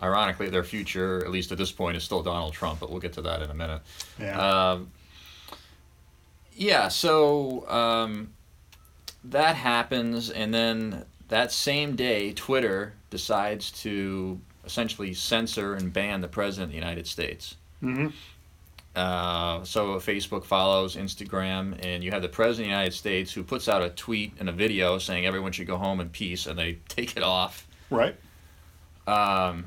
Ironically, 0.00 0.48
their 0.48 0.62
future, 0.62 1.24
at 1.24 1.32
least 1.32 1.50
at 1.50 1.58
this 1.58 1.72
point, 1.72 1.96
is 1.96 2.04
still 2.04 2.22
Donald 2.22 2.52
Trump, 2.52 2.78
but 2.78 2.88
we'll 2.88 3.00
get 3.00 3.14
to 3.14 3.22
that 3.22 3.42
in 3.42 3.50
a 3.50 3.54
minute. 3.54 3.82
Yeah. 4.16 4.70
Um, 4.70 4.92
yeah, 6.54 6.86
so 6.86 7.68
um, 7.68 8.32
that 9.24 9.56
happens, 9.56 10.30
and 10.30 10.54
then 10.54 11.04
that 11.28 11.52
same 11.52 11.96
day, 11.96 12.32
Twitter 12.32 12.94
decides 13.10 13.70
to 13.82 14.40
essentially 14.64 15.14
censor 15.14 15.74
and 15.74 15.92
ban 15.92 16.20
the 16.20 16.28
president 16.28 16.64
of 16.64 16.70
the 16.70 16.78
United 16.78 17.06
States. 17.06 17.56
Mhm. 17.82 18.12
Uh, 18.96 19.62
so 19.64 19.96
Facebook 20.00 20.44
follows 20.44 20.96
Instagram, 20.96 21.78
and 21.84 22.02
you 22.02 22.10
have 22.10 22.22
the 22.22 22.28
president 22.28 22.66
of 22.66 22.70
the 22.70 22.76
United 22.78 22.94
States 22.94 23.32
who 23.32 23.42
puts 23.44 23.68
out 23.68 23.82
a 23.82 23.90
tweet 23.90 24.32
and 24.40 24.48
a 24.48 24.52
video 24.52 24.98
saying 24.98 25.24
everyone 25.24 25.52
should 25.52 25.66
go 25.66 25.76
home 25.76 26.00
in 26.00 26.08
peace, 26.08 26.46
and 26.46 26.58
they 26.58 26.78
take 26.88 27.16
it 27.16 27.22
off. 27.22 27.66
right. 27.90 28.16
Um, 29.06 29.66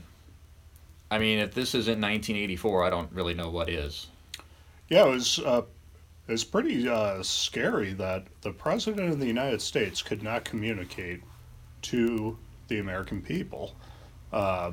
I 1.09 1.17
mean, 1.17 1.39
if 1.39 1.53
this 1.53 1.73
isn't 1.73 1.99
1984, 1.99 2.83
I 2.83 2.89
don't 2.89 3.11
really 3.11 3.33
know 3.33 3.49
what 3.49 3.69
is. 3.69 4.07
Yeah, 4.89 5.05
it 5.05 5.09
was. 5.09 5.39
Uh, 5.39 5.63
it 6.27 6.31
was 6.31 6.43
pretty 6.43 6.87
uh, 6.87 7.23
scary 7.23 7.93
that 7.93 8.25
the 8.41 8.51
president 8.51 9.09
of 9.11 9.19
the 9.19 9.25
United 9.25 9.61
States 9.61 10.01
could 10.01 10.21
not 10.21 10.45
communicate 10.45 11.23
to 11.83 12.37
the 12.67 12.79
American 12.79 13.21
people. 13.21 13.75
Uh, 14.31 14.71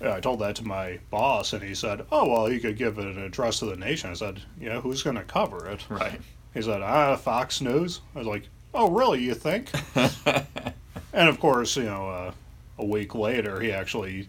I 0.00 0.20
told 0.20 0.40
that 0.40 0.56
to 0.56 0.66
my 0.66 0.98
boss, 1.10 1.52
and 1.52 1.62
he 1.62 1.74
said, 1.74 2.04
"Oh 2.12 2.28
well, 2.28 2.46
he 2.46 2.58
could 2.60 2.76
give 2.76 2.98
an 2.98 3.18
address 3.18 3.60
to 3.60 3.66
the 3.66 3.76
nation." 3.76 4.10
I 4.10 4.14
said, 4.14 4.40
"Yeah, 4.60 4.80
who's 4.80 5.02
going 5.02 5.16
to 5.16 5.22
cover 5.22 5.68
it?" 5.68 5.88
Right. 5.88 6.20
He 6.52 6.62
said, 6.62 6.82
"Ah, 6.82 7.16
Fox 7.16 7.60
News." 7.60 8.00
I 8.14 8.18
was 8.18 8.26
like, 8.26 8.48
"Oh, 8.74 8.90
really? 8.90 9.22
You 9.22 9.34
think?" 9.34 9.70
and 9.96 11.28
of 11.28 11.40
course, 11.40 11.76
you 11.76 11.84
know, 11.84 12.08
uh, 12.08 12.32
a 12.78 12.84
week 12.84 13.14
later, 13.14 13.60
he 13.60 13.72
actually 13.72 14.28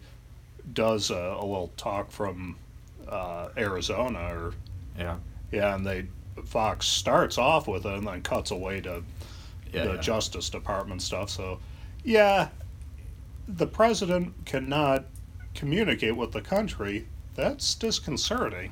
does 0.72 1.10
a, 1.10 1.36
a 1.38 1.44
little 1.44 1.72
talk 1.76 2.10
from 2.10 2.56
uh, 3.08 3.48
Arizona, 3.56 4.18
or 4.34 4.54
Yeah. 4.98 5.16
yeah, 5.52 5.74
and 5.74 5.86
they 5.86 6.06
Fox 6.44 6.86
starts 6.86 7.38
off 7.38 7.66
with 7.66 7.86
it 7.86 7.92
and 7.94 8.06
then 8.06 8.22
cuts 8.22 8.50
away 8.50 8.80
to 8.82 9.02
Yeah. 9.72 9.84
the 9.84 9.94
yeah. 9.94 10.00
Justice 10.00 10.48
Department 10.50 11.02
stuff. 11.02 11.30
So, 11.30 11.58
yeah, 12.06 12.48
the 13.48 13.66
president 13.66 14.32
cannot 14.46 15.04
communicate 15.54 16.16
with 16.16 16.32
the 16.32 16.40
country. 16.40 17.06
That's 17.34 17.74
disconcerting. 17.74 18.70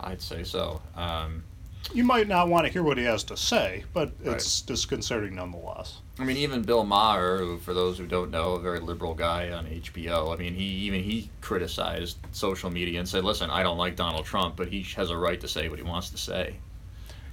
I'd 0.00 0.22
say 0.22 0.42
so. 0.44 0.80
Um, 0.96 1.44
You 1.92 2.04
might 2.04 2.26
not 2.26 2.48
want 2.48 2.66
to 2.66 2.72
hear 2.72 2.82
what 2.82 2.96
he 2.98 3.04
has 3.04 3.22
to 3.24 3.36
say, 3.36 3.84
but 3.92 4.12
it's 4.24 4.62
disconcerting 4.62 5.34
nonetheless. 5.34 6.00
I 6.18 6.24
mean, 6.24 6.38
even 6.38 6.62
Bill 6.62 6.84
Maher, 6.84 7.38
who, 7.38 7.58
for 7.58 7.74
those 7.74 7.98
who 7.98 8.06
don't 8.06 8.30
know, 8.30 8.54
a 8.54 8.60
very 8.60 8.80
liberal 8.80 9.14
guy 9.14 9.50
on 9.50 9.66
HBO. 9.66 10.34
I 10.34 10.36
mean, 10.36 10.54
he 10.54 10.64
even 10.64 11.02
he 11.02 11.30
criticized 11.40 12.16
social 12.32 12.70
media 12.70 12.98
and 12.98 13.08
said, 13.08 13.24
"Listen, 13.24 13.50
I 13.50 13.62
don't 13.62 13.78
like 13.78 13.94
Donald 13.94 14.24
Trump, 14.24 14.56
but 14.56 14.68
he 14.68 14.82
has 14.96 15.10
a 15.10 15.16
right 15.16 15.40
to 15.40 15.46
say 15.48 15.68
what 15.68 15.78
he 15.78 15.84
wants 15.84 16.10
to 16.10 16.18
say." 16.18 16.56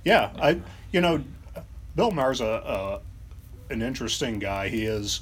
Yeah, 0.04 0.32
I 0.40 0.62
you 0.92 1.02
know, 1.02 1.24
Bill 1.96 2.12
Maher's 2.12 2.42
a, 2.42 2.46
a 2.46 3.02
an 3.70 3.82
interesting 3.82 4.40
guy. 4.40 4.70
He 4.70 4.86
is 4.86 5.22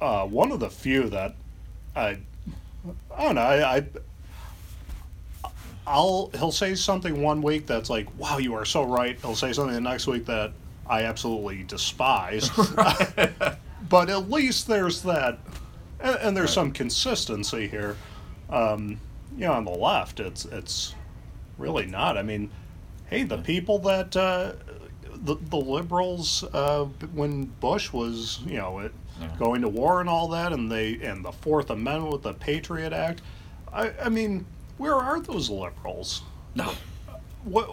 uh, 0.00 0.26
one 0.26 0.52
of 0.52 0.60
the 0.60 0.70
few 0.70 1.08
that 1.10 1.34
I 1.94 2.18
I 3.14 3.24
don't 3.24 3.34
know. 3.34 3.40
I, 3.40 3.76
I 3.76 3.86
I'll 5.86 6.30
he'll 6.34 6.52
say 6.52 6.74
something 6.74 7.22
one 7.22 7.42
week 7.42 7.66
that's 7.66 7.90
like, 7.90 8.06
"Wow, 8.18 8.38
you 8.38 8.54
are 8.54 8.64
so 8.64 8.84
right." 8.84 9.18
He'll 9.20 9.36
say 9.36 9.52
something 9.52 9.74
the 9.74 9.80
next 9.80 10.06
week 10.06 10.26
that 10.26 10.52
I 10.86 11.02
absolutely 11.04 11.64
despise. 11.64 12.50
but 13.88 14.10
at 14.10 14.30
least 14.30 14.66
there's 14.68 15.02
that, 15.02 15.38
and, 16.00 16.16
and 16.16 16.36
there's 16.36 16.52
some 16.52 16.72
consistency 16.72 17.66
here. 17.66 17.96
Um, 18.48 19.00
you 19.36 19.46
know, 19.46 19.52
on 19.52 19.64
the 19.64 19.72
left, 19.72 20.20
it's 20.20 20.44
it's 20.44 20.94
really 21.58 21.86
not. 21.86 22.16
I 22.16 22.22
mean, 22.22 22.50
hey, 23.10 23.24
the 23.24 23.38
people 23.38 23.78
that 23.80 24.16
uh, 24.16 24.52
the 25.22 25.36
the 25.50 25.56
liberals 25.56 26.44
uh, 26.52 26.84
when 27.14 27.44
Bush 27.60 27.92
was, 27.92 28.40
you 28.46 28.56
know, 28.58 28.80
it, 28.80 28.92
Yeah. 29.20 29.28
going 29.38 29.62
to 29.62 29.68
war 29.68 30.00
and 30.00 30.08
all 30.08 30.28
that, 30.28 30.52
and 30.52 30.70
they 30.70 30.94
and 31.02 31.24
the 31.24 31.32
Fourth 31.32 31.70
Amendment 31.70 32.12
with 32.12 32.22
the 32.22 32.34
Patriot 32.34 32.92
Act. 32.92 33.22
I, 33.72 33.92
I 34.04 34.08
mean, 34.08 34.44
where 34.78 34.94
are 34.96 35.20
those 35.20 35.48
liberals? 35.50 36.22
No, 36.54 36.72
What? 37.44 37.70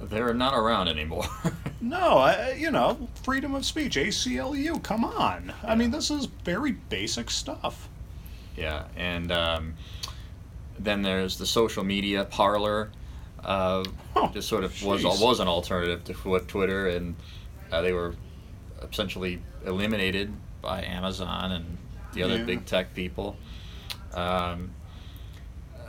they're 0.00 0.34
not 0.34 0.54
around 0.54 0.88
anymore. 0.88 1.26
No, 1.80 2.16
I, 2.16 2.52
you 2.52 2.70
know, 2.70 3.08
freedom 3.24 3.54
of 3.54 3.66
speech, 3.66 3.96
ACLU. 3.96 4.82
Come 4.82 5.04
on. 5.04 5.52
I 5.62 5.74
mean, 5.74 5.90
this 5.90 6.10
is 6.10 6.24
very 6.42 6.72
basic 6.72 7.30
stuff. 7.30 7.90
yeah, 8.56 8.84
and 8.96 9.30
um, 9.30 9.74
then 10.78 11.02
there's 11.02 11.36
the 11.36 11.44
social 11.44 11.84
media 11.84 12.24
Parler. 12.24 12.90
Uh, 13.44 13.84
Oh, 14.16 14.28
just 14.32 14.48
sort 14.48 14.64
of 14.64 14.70
was 14.84 15.02
was 15.04 15.40
an 15.40 15.48
alternative 15.48 16.04
to 16.04 16.12
what 16.28 16.48
Twitter, 16.48 16.88
and 16.88 17.14
uh, 17.72 17.80
they 17.82 17.92
were 17.92 18.14
essentially 18.82 19.40
eliminated 19.66 20.32
by 20.62 20.82
Amazon 20.82 21.52
and 21.52 21.78
the 22.12 22.22
other 22.22 22.36
Yeah. 22.38 22.44
big 22.44 22.64
tech 22.66 22.94
people. 22.94 23.36
Um, 24.14 24.70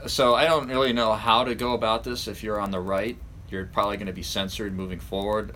so 0.08 0.36
I 0.36 0.46
don't 0.46 0.68
really 0.68 0.94
know 0.94 1.14
how 1.14 1.44
to 1.44 1.56
go 1.56 1.74
about 1.74 2.04
this. 2.04 2.28
If 2.28 2.44
you're 2.44 2.60
on 2.60 2.72
the 2.72 2.80
right, 2.80 3.18
you're 3.50 3.66
probably 3.66 3.98
going 3.98 4.08
to 4.08 4.14
be 4.14 4.24
censored 4.24 4.74
moving 4.76 5.00
forward. 5.00 5.56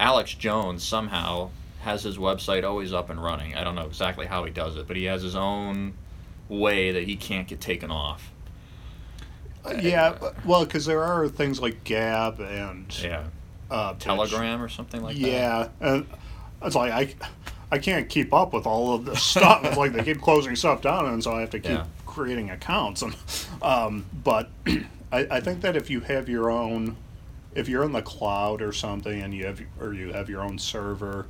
Alex 0.00 0.34
Jones 0.34 0.82
somehow 0.82 1.50
has 1.82 2.02
his 2.02 2.16
website 2.18 2.64
always 2.64 2.92
up 2.92 3.10
and 3.10 3.22
running. 3.22 3.54
I 3.54 3.62
don't 3.62 3.74
know 3.74 3.86
exactly 3.86 4.26
how 4.26 4.44
he 4.44 4.50
does 4.50 4.76
it, 4.76 4.86
but 4.88 4.96
he 4.96 5.04
has 5.04 5.22
his 5.22 5.36
own 5.36 5.94
way 6.48 6.92
that 6.92 7.04
he 7.04 7.16
can't 7.16 7.46
get 7.46 7.60
taken 7.60 7.90
off. 7.90 8.32
Yeah, 9.80 10.14
but- 10.18 10.44
well, 10.44 10.64
because 10.64 10.86
there 10.86 11.02
are 11.02 11.28
things 11.28 11.60
like 11.60 11.84
Gab 11.84 12.40
and 12.40 12.86
Yeah. 13.02 13.24
uh, 13.70 13.92
Bitch. 13.94 13.98
Telegram 14.00 14.62
or 14.62 14.68
something 14.68 15.02
like 15.02 15.16
that. 15.16 15.20
Yeah, 15.28 15.68
and 15.80 16.06
it's 16.62 16.76
like 16.76 16.92
I, 16.92 17.14
I 17.70 17.78
can't 17.78 18.08
keep 18.08 18.32
up 18.32 18.52
with 18.52 18.66
all 18.66 18.94
of 18.94 19.04
this 19.04 19.22
stuff. 19.22 19.64
It's 19.64 19.76
like 19.76 19.92
they 19.92 20.02
keep 20.04 20.20
closing 20.20 20.54
stuff 20.56 20.82
down, 20.82 21.06
and 21.06 21.22
so 21.22 21.32
I 21.32 21.40
have 21.40 21.50
to 21.50 21.58
keep 21.60 21.70
Yeah. 21.72 21.84
creating 22.06 22.50
accounts. 22.50 23.02
And 23.02 23.14
um, 23.62 24.06
but 24.24 24.50
I, 25.12 25.26
I 25.30 25.40
think 25.40 25.60
that 25.62 25.76
if 25.76 25.90
you 25.90 26.00
have 26.00 26.28
your 26.28 26.50
own, 26.50 26.96
if 27.54 27.68
you're 27.68 27.84
in 27.84 27.92
the 27.92 28.02
cloud 28.02 28.62
or 28.62 28.72
something, 28.72 29.22
and 29.22 29.32
you 29.34 29.46
have 29.46 29.60
or 29.80 29.92
you 29.94 30.12
have 30.12 30.28
your 30.30 30.42
own 30.42 30.58
server, 30.58 31.26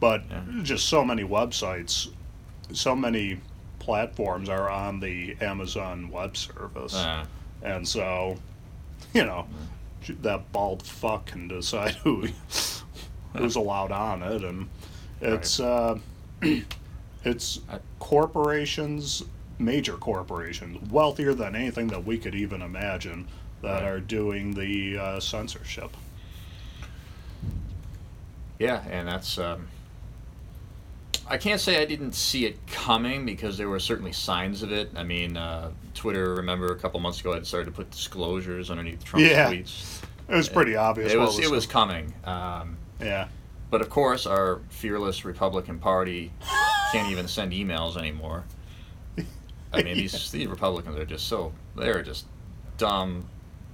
but 0.00 0.22
Yeah. 0.30 0.42
just 0.62 0.88
so 0.88 1.04
many 1.04 1.22
websites, 1.24 2.08
so 2.72 2.94
many 2.94 3.38
platforms 3.78 4.48
are 4.50 4.68
on 4.68 5.00
the 5.00 5.34
Amazon 5.40 6.10
Web 6.10 6.36
Service, 6.36 6.94
Uh, 6.94 7.24
and 7.62 7.86
so 7.86 8.36
you 9.14 9.24
know 9.24 9.46
that 10.22 10.50
bald 10.52 10.82
fuck 10.82 11.26
can 11.26 11.48
decide 11.48 11.92
who 11.96 12.26
who's 13.36 13.56
allowed 13.56 13.92
on 13.92 14.22
it, 14.22 14.42
and 14.44 14.68
it's 15.20 15.60
uh, 15.60 15.98
it's 17.24 17.60
corporations, 17.98 19.22
major 19.58 19.94
corporations, 19.94 20.78
wealthier 20.90 21.34
than 21.34 21.54
anything 21.54 21.88
that 21.88 22.04
we 22.04 22.16
could 22.18 22.34
even 22.34 22.62
imagine, 22.62 23.26
that 23.62 23.82
Right. 23.82 23.84
are 23.84 24.00
doing 24.00 24.54
the 24.54 24.96
uh, 24.98 25.20
censorship. 25.20 25.96
Yeah, 28.58 28.82
and 28.90 29.06
that's. 29.08 29.38
Um, 29.38 29.68
I 31.30 31.36
can't 31.36 31.60
say 31.60 31.80
I 31.80 31.84
didn't 31.84 32.12
see 32.14 32.46
it 32.46 32.58
coming 32.66 33.26
because 33.26 33.58
there 33.58 33.68
were 33.68 33.78
certainly 33.80 34.12
signs 34.12 34.62
of 34.62 34.72
it. 34.72 34.90
I 34.96 35.02
mean, 35.02 35.36
uh, 35.36 35.70
Twitter, 35.94 36.34
remember 36.34 36.66
a 36.66 36.76
couple 36.76 36.98
months 37.00 37.20
ago, 37.20 37.34
had 37.34 37.46
started 37.46 37.66
to 37.66 37.70
put 37.72 37.90
disclosures 37.90 38.70
underneath 38.70 39.04
Trump's 39.04 39.28
Yeah. 39.30 39.50
tweets. 39.52 40.00
It 40.28 40.34
was 40.34 40.48
pretty 40.48 40.76
obvious. 40.76 41.12
It 41.12 41.18
what 41.18 41.28
was 41.28 41.38
it 41.38 41.50
was 41.50 41.66
coming. 41.66 42.12
Um, 42.24 42.76
yeah. 43.00 43.28
but 43.70 43.80
of 43.80 43.88
course, 43.90 44.26
our 44.26 44.60
fearless 44.70 45.24
Republican 45.24 45.78
Party 45.78 46.32
can't 46.92 47.10
even 47.10 47.28
send 47.28 47.52
emails 47.52 47.96
anymore. 47.96 48.44
I 49.72 49.82
mean, 49.82 49.94
these 49.96 50.30
these 50.32 50.46
Republicans 50.46 50.96
are 50.98 51.04
just 51.06 51.26
so 51.28 51.52
they're 51.76 52.02
just 52.02 52.26
dumb 52.78 53.24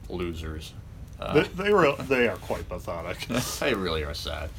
losers. 0.09 0.75
Uh, 1.21 1.35
They, 1.35 1.65
they 1.65 1.73
were 1.73 1.95
they 2.09 2.29
are 2.29 2.37
quite 2.37 2.69
pathetic. 2.69 3.27
they 3.61 3.75
really 3.75 4.05
are 4.05 4.15
sad. 4.15 4.51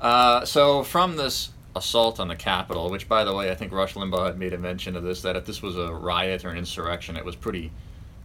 Uh, 0.00 0.44
so 0.44 0.82
from 0.82 1.16
this 1.16 1.50
assault 1.74 2.20
on 2.20 2.28
the 2.28 2.36
Capitol, 2.36 2.90
which 2.90 3.08
by 3.08 3.24
the 3.24 3.34
way, 3.34 3.50
I 3.50 3.54
think 3.54 3.72
Rush 3.72 3.94
Limbaugh 3.94 4.26
had 4.26 4.38
made 4.38 4.52
a 4.52 4.58
mention 4.58 4.96
of 4.96 5.02
this, 5.02 5.22
that 5.22 5.36
if 5.36 5.46
this 5.46 5.62
was 5.62 5.76
a 5.76 5.92
riot 5.92 6.44
or 6.44 6.50
an 6.50 6.58
insurrection, 6.58 7.16
it 7.16 7.24
was 7.24 7.36
pretty, 7.36 7.70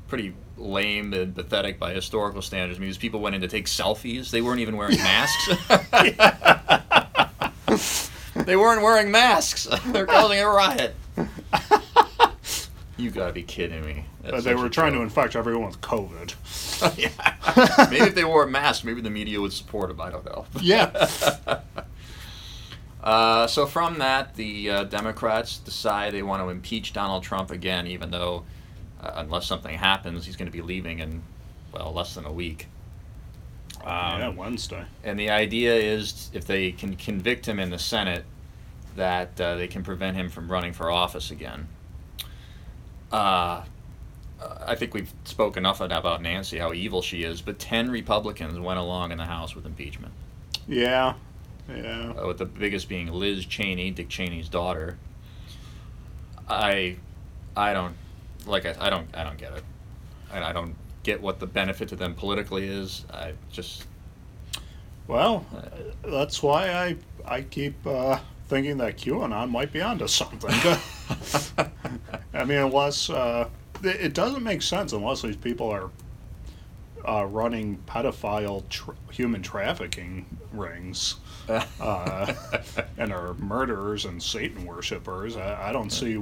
pretty 0.07 0.33
lame 0.57 1.13
and 1.13 1.35
pathetic 1.35 1.79
by 1.79 1.93
historical 1.93 2.41
standards. 2.41 2.77
I 2.77 2.81
mean, 2.81 2.89
these 2.89 2.97
people 2.97 3.19
went 3.19 3.35
in 3.35 3.41
to 3.41 3.47
take 3.47 3.65
selfies. 3.65 4.31
They 4.31 4.41
weren't 4.41 4.59
even 4.59 4.77
wearing 4.77 4.97
masks. 4.97 5.67
they 8.45 8.55
weren't 8.55 8.81
wearing 8.81 9.11
masks. 9.11 9.67
They're 9.87 10.05
causing 10.05 10.39
a 10.39 10.47
riot. 10.47 10.95
You 12.97 13.11
gotta 13.11 13.31
be 13.31 13.43
kidding 13.43 13.85
me. 13.85 14.05
That's 14.23 14.37
But 14.37 14.43
they 14.43 14.55
were 14.55 14.69
trying 14.69 14.93
to 14.93 15.01
infect 15.01 15.35
everyone 15.35 15.67
with 15.67 15.79
COVID. 15.81 16.33
yeah. 16.97 17.87
Maybe 17.91 18.05
if 18.05 18.15
they 18.15 18.23
wore 18.23 18.43
a 18.43 18.47
mask, 18.47 18.83
maybe 18.83 19.01
the 19.01 19.11
media 19.11 19.39
would 19.39 19.53
support 19.53 19.89
them. 19.89 20.01
I 20.01 20.09
don't 20.09 20.25
know. 20.25 20.45
Yeah. 20.59 20.89
Uh, 23.07 23.47
so 23.47 23.65
from 23.65 23.99
that, 23.99 24.35
the 24.35 24.69
uh, 24.69 24.83
Democrats 24.83 25.59
decide 25.59 26.13
they 26.13 26.21
want 26.21 26.43
to 26.43 26.49
impeach 26.49 26.91
Donald 26.91 27.23
Trump 27.23 27.51
again, 27.51 27.87
even 27.87 28.11
though, 28.11 28.43
uh, 28.99 29.11
unless 29.15 29.45
something 29.45 29.77
happens, 29.77 30.25
he's 30.25 30.35
going 30.35 30.51
to 30.51 30.51
be 30.51 30.61
leaving 30.61 30.99
in, 30.99 31.23
well, 31.71 31.93
less 31.93 32.15
than 32.15 32.25
a 32.25 32.31
week. 32.33 32.67
Um, 33.79 34.19
yeah, 34.19 34.27
Wednesday. 34.27 34.83
And 35.05 35.17
the 35.17 35.29
idea 35.29 35.73
is 35.73 36.29
if 36.33 36.43
they 36.47 36.73
can 36.73 36.97
convict 36.97 37.47
him 37.47 37.61
in 37.61 37.69
the 37.69 37.79
Senate, 37.79 38.25
that 38.97 39.39
uh, 39.39 39.55
they 39.55 39.69
can 39.69 39.83
prevent 39.83 40.17
him 40.17 40.29
from 40.29 40.51
running 40.51 40.73
for 40.73 40.91
office 40.91 41.31
again. 41.31 41.69
Uh, 43.09 43.63
I 44.65 44.75
think 44.75 44.93
we've 44.93 45.13
spoken 45.23 45.61
enough 45.61 45.79
about 45.79 46.21
Nancy, 46.21 46.57
how 46.57 46.73
evil 46.73 47.01
she 47.01 47.23
is, 47.23 47.41
but 47.41 47.57
10 47.57 47.89
Republicans 47.89 48.59
went 48.59 48.79
along 48.79 49.13
in 49.13 49.17
the 49.17 49.23
House 49.25 49.55
with 49.55 49.65
impeachment. 49.65 50.11
Yeah. 50.67 51.13
Yeah. 51.69 52.13
uh, 52.21 52.27
with 52.27 52.37
the 52.37 52.45
biggest 52.45 52.87
being 52.89 53.07
Liz 53.11 53.45
Cheney, 53.45 53.91
Dick 53.91 54.09
Cheney's 54.09 54.49
daughter. 54.49 54.97
I, 56.49 56.95
I 57.55 57.73
don't, 57.73 57.95
like 58.45 58.65
I, 58.65 58.75
I 58.79 58.89
don't, 58.89 59.07
I 59.15 59.23
don't 59.23 59.37
get 59.37 59.53
it, 59.53 59.63
and 60.33 60.43
I 60.43 60.53
don't 60.53 60.75
get 61.03 61.21
what 61.21 61.39
the 61.39 61.47
benefit 61.47 61.89
to 61.89 61.95
them 61.95 62.15
politically 62.15 62.65
is. 62.67 63.05
I 63.13 63.33
just, 63.51 63.85
Well, 65.07 65.45
uh, 65.55 66.09
that's 66.09 66.41
why 66.41 66.71
I 66.71 66.95
I 67.25 67.41
keep 67.41 67.75
uh, 67.85 68.19
thinking 68.47 68.77
that 68.77 68.97
QAnon 68.97 69.49
might 69.49 69.73
be 69.73 69.81
onto 69.81 70.07
something. 70.07 70.49
I 72.33 72.45
mean, 72.45 72.59
unless 72.59 73.09
uh, 73.09 73.49
it 73.83 74.13
doesn't 74.13 74.43
make 74.43 74.61
sense 74.61 74.93
unless 74.93 75.21
these 75.21 75.35
people 75.35 75.69
are 75.69 75.89
uh, 77.07 77.25
running 77.25 77.77
pedophile 77.87 78.67
tr- 78.69 78.91
human 79.11 79.41
trafficking 79.41 80.25
rings 80.51 81.15
uh, 81.79 82.33
and 82.97 83.13
are 83.13 83.33
murderers 83.35 84.05
and 84.05 84.21
Satan 84.21 84.65
worshippers. 84.65 85.37
I, 85.37 85.69
I 85.69 85.71
don't 85.71 85.89
see. 85.89 86.17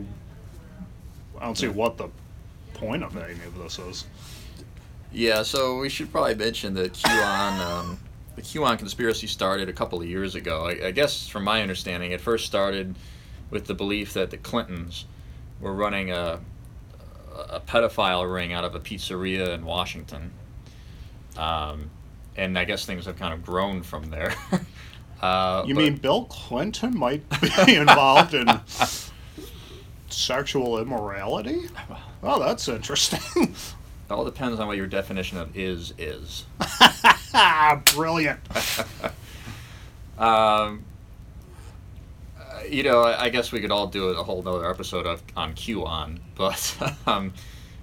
I 1.39 1.45
don't 1.45 1.57
see 1.57 1.67
what 1.67 1.97
the 1.97 2.09
point 2.73 3.03
of 3.03 3.17
any 3.17 3.33
of 3.33 3.57
this 3.57 3.79
is. 3.79 4.05
yeah. 5.11 5.43
So 5.43 5.79
we 5.79 5.89
should 5.89 6.11
probably 6.11 6.35
mention 6.35 6.73
that 6.75 6.93
QAnon, 6.93 7.59
um, 7.59 7.99
the 8.35 8.41
QAnon 8.41 8.77
conspiracy 8.77 9.27
started 9.27 9.67
a 9.69 9.73
couple 9.73 9.99
of 10.01 10.07
years 10.07 10.35
ago. 10.35 10.67
I, 10.67 10.87
I 10.87 10.91
guess, 10.91 11.27
from 11.27 11.43
my 11.43 11.61
understanding, 11.61 12.11
it 12.11 12.21
first 12.21 12.45
started 12.45 12.95
with 13.49 13.65
the 13.65 13.73
belief 13.73 14.13
that 14.13 14.29
the 14.29 14.37
Clintons 14.37 15.05
were 15.59 15.73
running 15.73 16.11
a 16.11 16.39
a 17.49 17.59
pedophile 17.59 18.33
ring 18.33 18.53
out 18.53 18.63
of 18.63 18.75
a 18.75 18.79
pizzeria 18.79 19.49
in 19.53 19.65
Washington. 19.65 20.31
Um, 21.37 21.89
and 22.37 22.57
I 22.57 22.65
guess 22.65 22.85
things 22.85 23.05
have 23.05 23.17
kind 23.17 23.33
of 23.33 23.43
grown 23.43 23.81
from 23.83 24.09
there. 24.09 24.33
uh, 25.21 25.63
You 25.65 25.73
but- 25.75 25.81
mean 25.81 25.95
Bill 25.97 26.25
Clinton 26.25 26.97
might 26.97 27.23
be 27.41 27.49
involved 27.75 28.33
in 28.33 28.47
sexual 30.09 30.79
immorality? 30.79 31.69
Oh, 32.27 32.39
that's 32.39 32.67
interesting. 32.67 33.19
it 33.53 33.53
all 34.09 34.25
depends 34.25 34.59
on 34.59 34.65
what 34.65 34.77
your 34.77 34.87
definition 34.87 35.37
of 35.37 35.55
is 35.55 35.93
is. 35.99 36.43
brilliant. 37.93 38.39
Um, 40.17 40.83
you 42.67 42.81
know, 42.81 43.03
I, 43.03 43.29
guess 43.29 43.51
we 43.51 43.59
could 43.61 43.69
all 43.69 43.85
do 43.85 44.07
a 44.07 44.23
whole 44.23 44.41
nother 44.41 44.67
episode 44.67 45.05
of 45.05 45.21
on 45.37 45.53
QAnon, 45.53 46.17
but 46.33 46.75
um, 47.05 47.31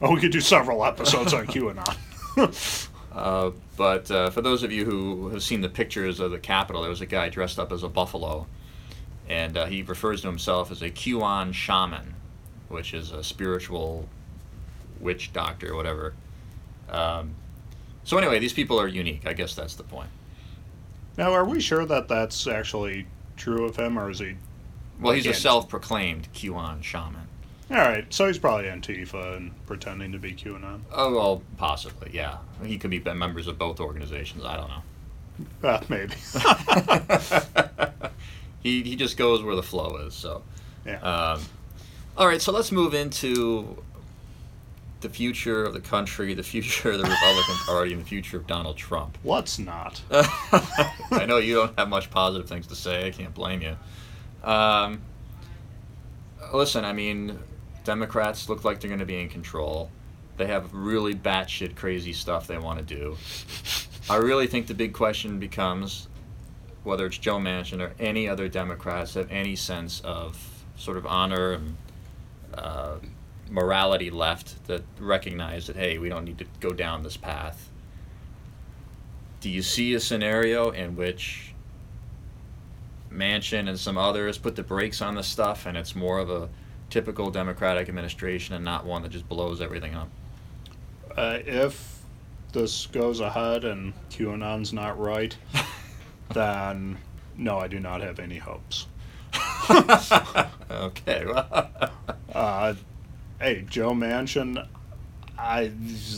Oh, 0.01 0.13
we 0.13 0.21
could 0.21 0.33
do 0.33 0.41
several 0.41 0.85
episodes 0.85 1.33
on 1.35 1.47
QAnon. 1.47 2.89
Uh, 3.15 3.51
but 3.77 4.11
uh, 4.11 4.31
for 4.31 4.41
those 4.41 4.63
of 4.63 4.73
you 4.73 4.85
who 4.85 5.29
have 5.29 5.43
seen 5.43 5.61
the 5.61 5.69
pictures 5.69 6.19
of 6.19 6.31
the 6.31 6.39
Capitol, 6.39 6.83
there 6.83 6.91
was 6.91 7.01
a 7.01 7.07
guy 7.07 7.29
dressed 7.29 7.59
up 7.59 7.71
as 7.71 7.83
a 7.83 7.89
buffalo, 7.89 8.47
and 9.29 9.57
uh, 9.57 9.67
he 9.67 9.83
refers 9.83 10.23
to 10.23 10.29
himself 10.29 10.71
as 10.71 10.83
a 10.83 10.91
QAnon 10.91 11.53
shaman, 11.53 12.15
which 12.69 12.95
is 12.95 13.11
a 13.13 13.23
spiritual 13.23 14.09
witch 15.01 15.33
doctor 15.33 15.73
or 15.73 15.77
whatever. 15.77 16.15
Um, 16.89 17.35
so 18.05 18.17
anyway, 18.17 18.39
these 18.39 18.53
people 18.53 18.81
are 18.81 18.89
unique. 18.89 19.27
I 19.27 19.35
guess 19.35 19.55
that's 19.55 19.75
the 19.75 19.85
point. 19.85 20.11
now, 21.19 21.33
are 21.33 21.45
we 21.45 21.61
sure 21.61 21.85
that 21.85 22.09
that's 22.09 22.47
actually 22.47 23.07
true 23.37 23.67
of 23.67 23.77
him, 23.77 23.99
or 23.99 24.11
is 24.11 24.21
he 24.21 24.37
Well, 25.01 25.13
he's 25.13 25.27
a 25.27 25.35
self-proclaimed 25.35 26.29
QAnon 26.33 26.83
shaman. 26.83 27.29
All 27.73 27.79
right, 27.79 28.05
so 28.13 28.27
he's 28.27 28.39
probably 28.39 28.67
Antifa 28.67 29.37
and 29.37 29.51
pretending 29.67 30.13
to 30.13 30.19
be 30.19 30.33
QAnon. 30.35 30.81
Oh 30.93 31.15
well, 31.15 31.43
possibly, 31.57 32.11
yeah. 32.13 32.37
He 32.63 32.77
could 32.77 32.91
be 32.91 32.99
members 33.01 33.47
of 33.49 33.59
both 33.59 33.81
organizations. 33.81 34.45
I 34.45 34.57
don't 34.57 34.69
know. 34.69 34.83
Uh, 35.69 35.81
maybe. 35.89 36.15
He 38.63 38.83
he 38.83 38.97
just 38.97 39.17
goes 39.17 39.43
where 39.43 39.57
the 39.57 39.63
flow 39.63 39.97
is. 40.07 40.15
So, 40.15 40.43
Yeah. 40.87 41.01
um, 41.01 41.41
all 42.17 42.27
right. 42.29 42.41
So 42.41 42.53
let's 42.53 42.71
move 42.71 42.95
into 42.95 43.83
the 45.01 45.09
future 45.09 45.65
of 45.65 45.75
the 45.75 45.81
country, 45.81 46.33
the 46.35 46.45
future 46.45 46.91
of 46.93 46.99
the 46.99 47.03
Republican 47.05 47.55
Party, 47.67 47.93
and 47.93 48.03
the 48.03 48.07
future 48.07 48.37
of 48.37 48.47
Donald 48.47 48.77
Trump. 48.77 49.19
Let's 49.25 49.59
not. 49.59 50.01
I 50.13 51.25
know 51.27 51.39
you 51.39 51.55
don't 51.57 51.77
have 51.79 51.89
much 51.89 52.09
positive 52.11 52.49
things 52.49 52.69
to 52.69 52.77
say. 52.77 53.07
I 53.07 53.11
can't 53.11 53.35
blame 53.35 53.63
you. 53.63 53.77
Um, 54.49 55.01
listen, 56.55 56.85
I 56.85 56.93
mean, 56.93 57.37
Democrats 57.85 58.49
look 58.49 58.65
like 58.65 58.81
they're 58.81 58.89
going 58.89 59.01
to 59.01 59.07
be 59.07 59.21
in 59.21 59.29
control. 59.29 59.91
They 60.37 60.47
have 60.47 60.73
really 60.73 61.15
batshit 61.15 61.77
crazy 61.77 62.13
stuff 62.13 62.47
they 62.47 62.59
want 62.59 62.79
to 62.79 62.85
do. 62.85 63.17
I 64.09 64.17
really 64.17 64.47
think 64.47 64.67
the 64.67 64.75
big 64.75 64.93
question 64.93 65.39
becomes 65.39 66.09
whether 66.85 67.07
it's 67.07 67.19
Joe 67.19 67.39
Manchin 67.39 67.81
or 67.81 67.93
any 67.99 68.29
other 68.29 68.49
Democrats 68.49 69.15
have 69.15 69.31
any 69.31 69.55
sense 69.55 70.01
of 70.01 70.65
sort 70.77 70.97
of 70.97 71.07
honor 71.07 71.53
and 71.53 71.77
uh, 72.55 72.97
morality 73.49 74.11
left 74.11 74.67
that 74.67 74.83
recognize 74.99 75.67
that 75.67 75.77
hey, 75.77 75.99
we 75.99 76.09
don't 76.09 76.25
need 76.25 76.39
to 76.39 76.47
go 76.61 76.71
down 76.71 77.03
this 77.03 77.17
path. 77.17 77.71
Do 79.41 79.51
you 79.51 79.63
see 79.63 79.95
a 79.95 80.01
scenario 80.01 80.71
in 80.71 80.97
which 80.97 81.53
Manchin 83.11 83.69
and 83.69 83.79
some 83.79 83.99
others 83.99 84.39
put 84.39 84.57
the 84.57 84.63
brakes 84.63 85.03
on 85.03 85.15
the 85.15 85.23
stuff, 85.23 85.67
and 85.67 85.77
it's 85.77 85.95
more 85.95 86.19
of 86.19 86.31
a 86.31 86.49
typical 86.93 87.31
Democratic 87.31 87.89
administration 87.89 88.55
and 88.55 88.65
not 88.65 88.85
one 88.85 89.03
that 89.03 89.11
just 89.11 89.29
blows 89.29 89.61
everything 89.61 89.95
up? 89.95 90.09
Uh, 91.17 91.39
if 91.45 92.03
this 92.53 92.87
goes 92.87 93.21
ahead 93.21 93.65
and 93.65 93.93
QAnon's 94.11 94.73
not 94.73 94.99
right, 95.01 95.37
then 96.33 96.99
no, 97.37 97.59
I 97.59 97.67
do 97.67 97.81
not 97.81 98.03
have 98.03 98.19
any 98.21 98.39
hopes. 98.39 98.87
okay. 100.71 101.25
Well, 101.27 101.91
Uh, 102.35 102.75
hey, 103.39 103.63
Joe 103.69 103.91
Manchin, 103.91 104.67
I, 105.39 105.71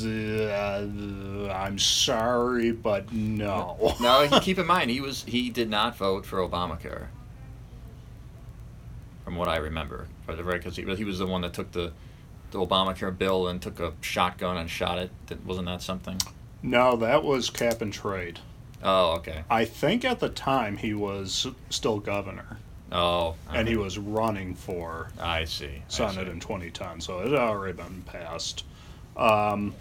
uh, 0.06 1.52
I'm 1.52 1.76
sorry, 1.76 2.70
but 2.70 3.12
no. 3.12 3.96
now 4.00 4.38
keep 4.38 4.60
in 4.60 4.66
mind 4.66 4.90
he 4.92 5.00
was 5.00 5.24
he 5.24 5.50
did 5.50 5.68
not 5.68 5.96
vote 5.96 6.24
for 6.24 6.38
Obamacare, 6.38 7.08
from 9.34 9.38
what 9.40 9.48
I 9.48 9.56
remember. 9.56 10.06
Because 10.26 10.76
he, 10.76 10.84
he 10.94 11.04
was 11.04 11.18
the 11.18 11.26
one 11.26 11.42
that 11.42 11.52
took 11.52 11.72
the 11.72 11.92
the 12.52 12.64
Obamacare 12.64 13.16
bill 13.16 13.48
and 13.48 13.60
took 13.60 13.80
a 13.80 13.92
shotgun 14.00 14.56
and 14.56 14.70
shot 14.70 14.98
it. 14.98 15.10
That 15.26 15.44
wasn't 15.44 15.66
that 15.66 15.82
something? 15.82 16.20
No, 16.62 16.94
that 16.96 17.24
was 17.24 17.50
cap 17.50 17.82
and 17.82 17.92
trade. 17.92 18.38
Oh, 18.82 19.14
okay. 19.16 19.42
I 19.50 19.64
think 19.64 20.04
at 20.04 20.20
the 20.20 20.28
time 20.28 20.76
he 20.76 20.94
was 20.94 21.48
still 21.68 21.98
governor, 21.98 22.58
Oh, 22.92 23.34
and 23.50 23.66
he 23.66 23.76
was 23.76 23.98
running 23.98 24.54
for 24.54 25.08
I 25.18 25.46
see. 25.46 25.66
I 25.66 25.82
Senate 25.88 26.26
see. 26.26 26.30
in 26.30 26.38
2010, 26.40 27.00
so 27.00 27.18
it 27.20 27.30
had 27.30 27.34
already 27.40 27.72
been 27.76 28.02
passed. 28.02 28.64
Um, 29.16 29.74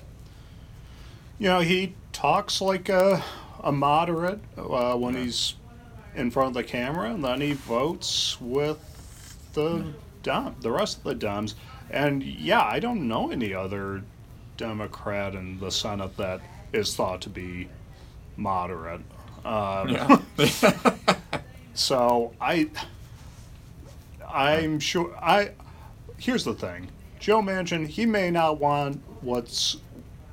you 1.37 1.47
know, 1.49 1.59
he 1.59 1.93
talks 2.11 2.59
like 2.59 2.89
a, 2.89 3.21
a 3.61 3.71
moderate 3.71 4.39
uh, 4.57 4.95
when 4.95 5.13
he's 5.15 5.53
in 6.15 6.31
front 6.31 6.47
of 6.49 6.53
the 6.55 6.63
camera, 6.63 7.11
and 7.11 7.23
then 7.23 7.39
he 7.41 7.53
votes 7.53 8.41
with 8.41 8.79
the 9.53 9.85
Dem- 10.23 10.55
the 10.61 10.71
rest 10.71 10.97
of 10.99 11.03
the 11.03 11.15
Dems. 11.15 11.55
And 11.89 12.23
yeah, 12.23 12.61
I 12.63 12.79
don't 12.79 13.07
know 13.07 13.31
any 13.31 13.53
other 13.53 14.03
Democrat 14.57 15.35
in 15.35 15.59
the 15.59 15.69
Senate 15.71 16.15
that 16.17 16.41
is 16.71 16.95
thought 16.95 17.21
to 17.21 17.29
be 17.29 17.69
moderate. 18.37 19.01
Um, 19.45 19.89
Yeah. 19.89 20.17
so 21.73 22.33
I, 22.39 22.69
I'm 24.27 24.79
sure 24.79 25.13
I. 25.21 25.51
Here's 26.17 26.43
the 26.45 26.53
thing, 26.53 26.87
Joe 27.19 27.41
Manchin. 27.41 27.87
He 27.87 28.05
may 28.05 28.31
not 28.31 28.59
want 28.59 29.01
what's 29.21 29.77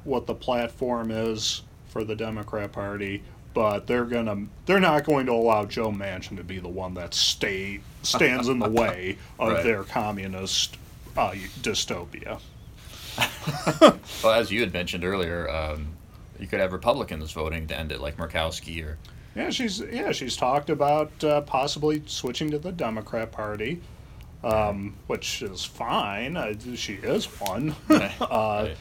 what 0.04 0.26
the 0.26 0.34
platform 0.34 1.10
is 1.10 1.62
for 1.88 2.04
the 2.04 2.14
Democrat 2.14 2.72
Party, 2.72 3.22
but 3.54 3.86
they're 3.86 4.04
gonna 4.04 4.46
they're 4.66 4.80
not 4.80 5.04
going 5.04 5.26
to 5.26 5.32
allow 5.32 5.64
Joe 5.64 5.90
Manchin 5.90 6.36
to 6.36 6.44
be 6.44 6.58
the 6.58 6.68
one 6.68 6.94
that 6.94 7.14
stay 7.14 7.80
stands 8.02 8.48
in 8.48 8.58
the 8.58 8.68
way 8.80 9.18
of 9.38 9.52
Right. 9.52 9.64
their 9.64 9.82
communist 9.84 10.76
uh, 11.16 11.32
dystopia. 11.62 12.40
well, 14.22 14.32
as 14.32 14.50
you 14.50 14.60
had 14.60 14.72
mentioned 14.72 15.04
earlier, 15.04 15.48
um, 15.50 15.88
you 16.38 16.46
could 16.46 16.60
have 16.60 16.72
Republicans 16.72 17.32
voting 17.32 17.66
to 17.66 17.78
end 17.78 17.92
it, 17.92 18.00
like 18.00 18.16
Murkowski 18.16 18.84
or. 18.84 18.98
Yeah, 19.36 19.50
she's 19.50 19.80
yeah 19.80 20.10
she's 20.12 20.36
talked 20.36 20.70
about 20.70 21.22
uh, 21.22 21.40
possibly 21.42 22.02
switching 22.06 22.50
to 22.50 22.58
the 22.58 22.72
Democrat 22.72 23.30
Party, 23.30 23.80
um, 24.42 24.94
which 25.06 25.42
is 25.42 25.64
fine. 25.64 26.36
Uh, 26.36 26.54
she 26.74 26.94
is 26.94 27.26
one. 27.40 27.74
uh, 27.90 28.08
Right. 28.68 28.76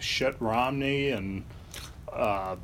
shit 0.00 0.34
Romney 0.40 1.10
and 1.10 1.44
uh, 2.12 2.56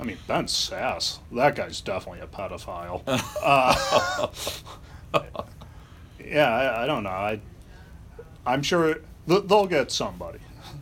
I 0.00 0.04
mean 0.04 0.16
Ben 0.26 0.48
Sass. 0.48 1.20
That 1.30 1.54
guy's 1.54 1.80
definitely 1.80 2.20
a 2.20 2.26
pedophile. 2.26 3.02
Uh, 5.12 5.42
yeah, 6.24 6.48
I, 6.48 6.84
I 6.84 6.86
don't 6.86 7.02
know. 7.02 7.10
I 7.10 7.40
I'm 8.46 8.62
sure 8.62 9.00
th- 9.28 9.44
they'll 9.46 9.66
get 9.66 9.90
somebody. 9.90 10.38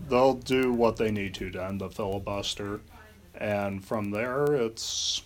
They'll 0.08 0.34
do 0.34 0.72
what 0.72 0.96
they 0.96 1.10
need 1.10 1.34
to 1.34 1.50
to 1.50 1.64
end 1.64 1.80
the 1.80 1.88
filibuster, 1.88 2.80
and 3.34 3.82
from 3.82 4.10
there 4.10 4.52
it's 4.54 5.22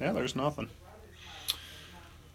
yeah, 0.00 0.12
there's 0.12 0.36
nothing. 0.36 0.68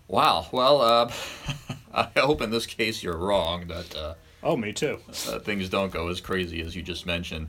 Wow. 0.10 0.48
Well, 0.52 0.82
uh, 0.82 1.12
I 1.94 2.10
hope 2.20 2.42
in 2.42 2.50
this 2.50 2.66
case 2.66 3.02
you're 3.04 3.18
wrong 3.18 3.68
that 3.68 3.96
uh, 3.96 4.14
Oh, 4.44 4.58
me 4.58 4.74
too. 4.74 5.00
uh, 5.30 5.40
things 5.40 5.70
don't 5.70 5.92
go 5.94 6.08
as 6.10 6.20
crazy 6.20 6.62
as 6.62 6.76
you 6.76 6.82
just 6.82 7.06
mentioned. 7.06 7.48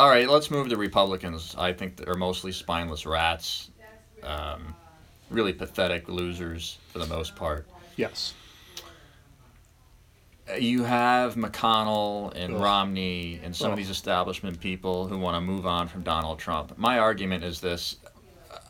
All 0.00 0.08
right, 0.08 0.26
let's 0.26 0.50
move 0.50 0.70
to 0.70 0.78
Republicans. 0.78 1.54
I 1.58 1.74
think 1.74 1.98
they're 1.98 2.14
mostly 2.14 2.52
spineless 2.52 3.04
rats, 3.04 3.68
um, 4.22 4.74
really 5.28 5.52
pathetic 5.52 6.08
losers 6.08 6.78
for 6.88 7.00
the 7.00 7.06
most 7.06 7.36
part. 7.36 7.68
Yes. 7.96 8.32
Uh, 10.50 10.54
You 10.54 10.84
have 10.84 11.34
McConnell 11.34 12.34
and 12.34 12.54
Ugh. 12.54 12.62
Romney 12.62 13.40
and 13.44 13.54
some 13.54 13.72
of 13.72 13.76
these 13.76 13.90
establishment 13.90 14.58
people 14.58 15.06
who 15.06 15.18
want 15.18 15.36
to 15.36 15.42
move 15.42 15.66
on 15.66 15.86
from 15.86 16.02
Donald 16.02 16.38
Trump. 16.38 16.78
My 16.78 16.98
argument 16.98 17.44
is 17.44 17.60
this 17.60 17.96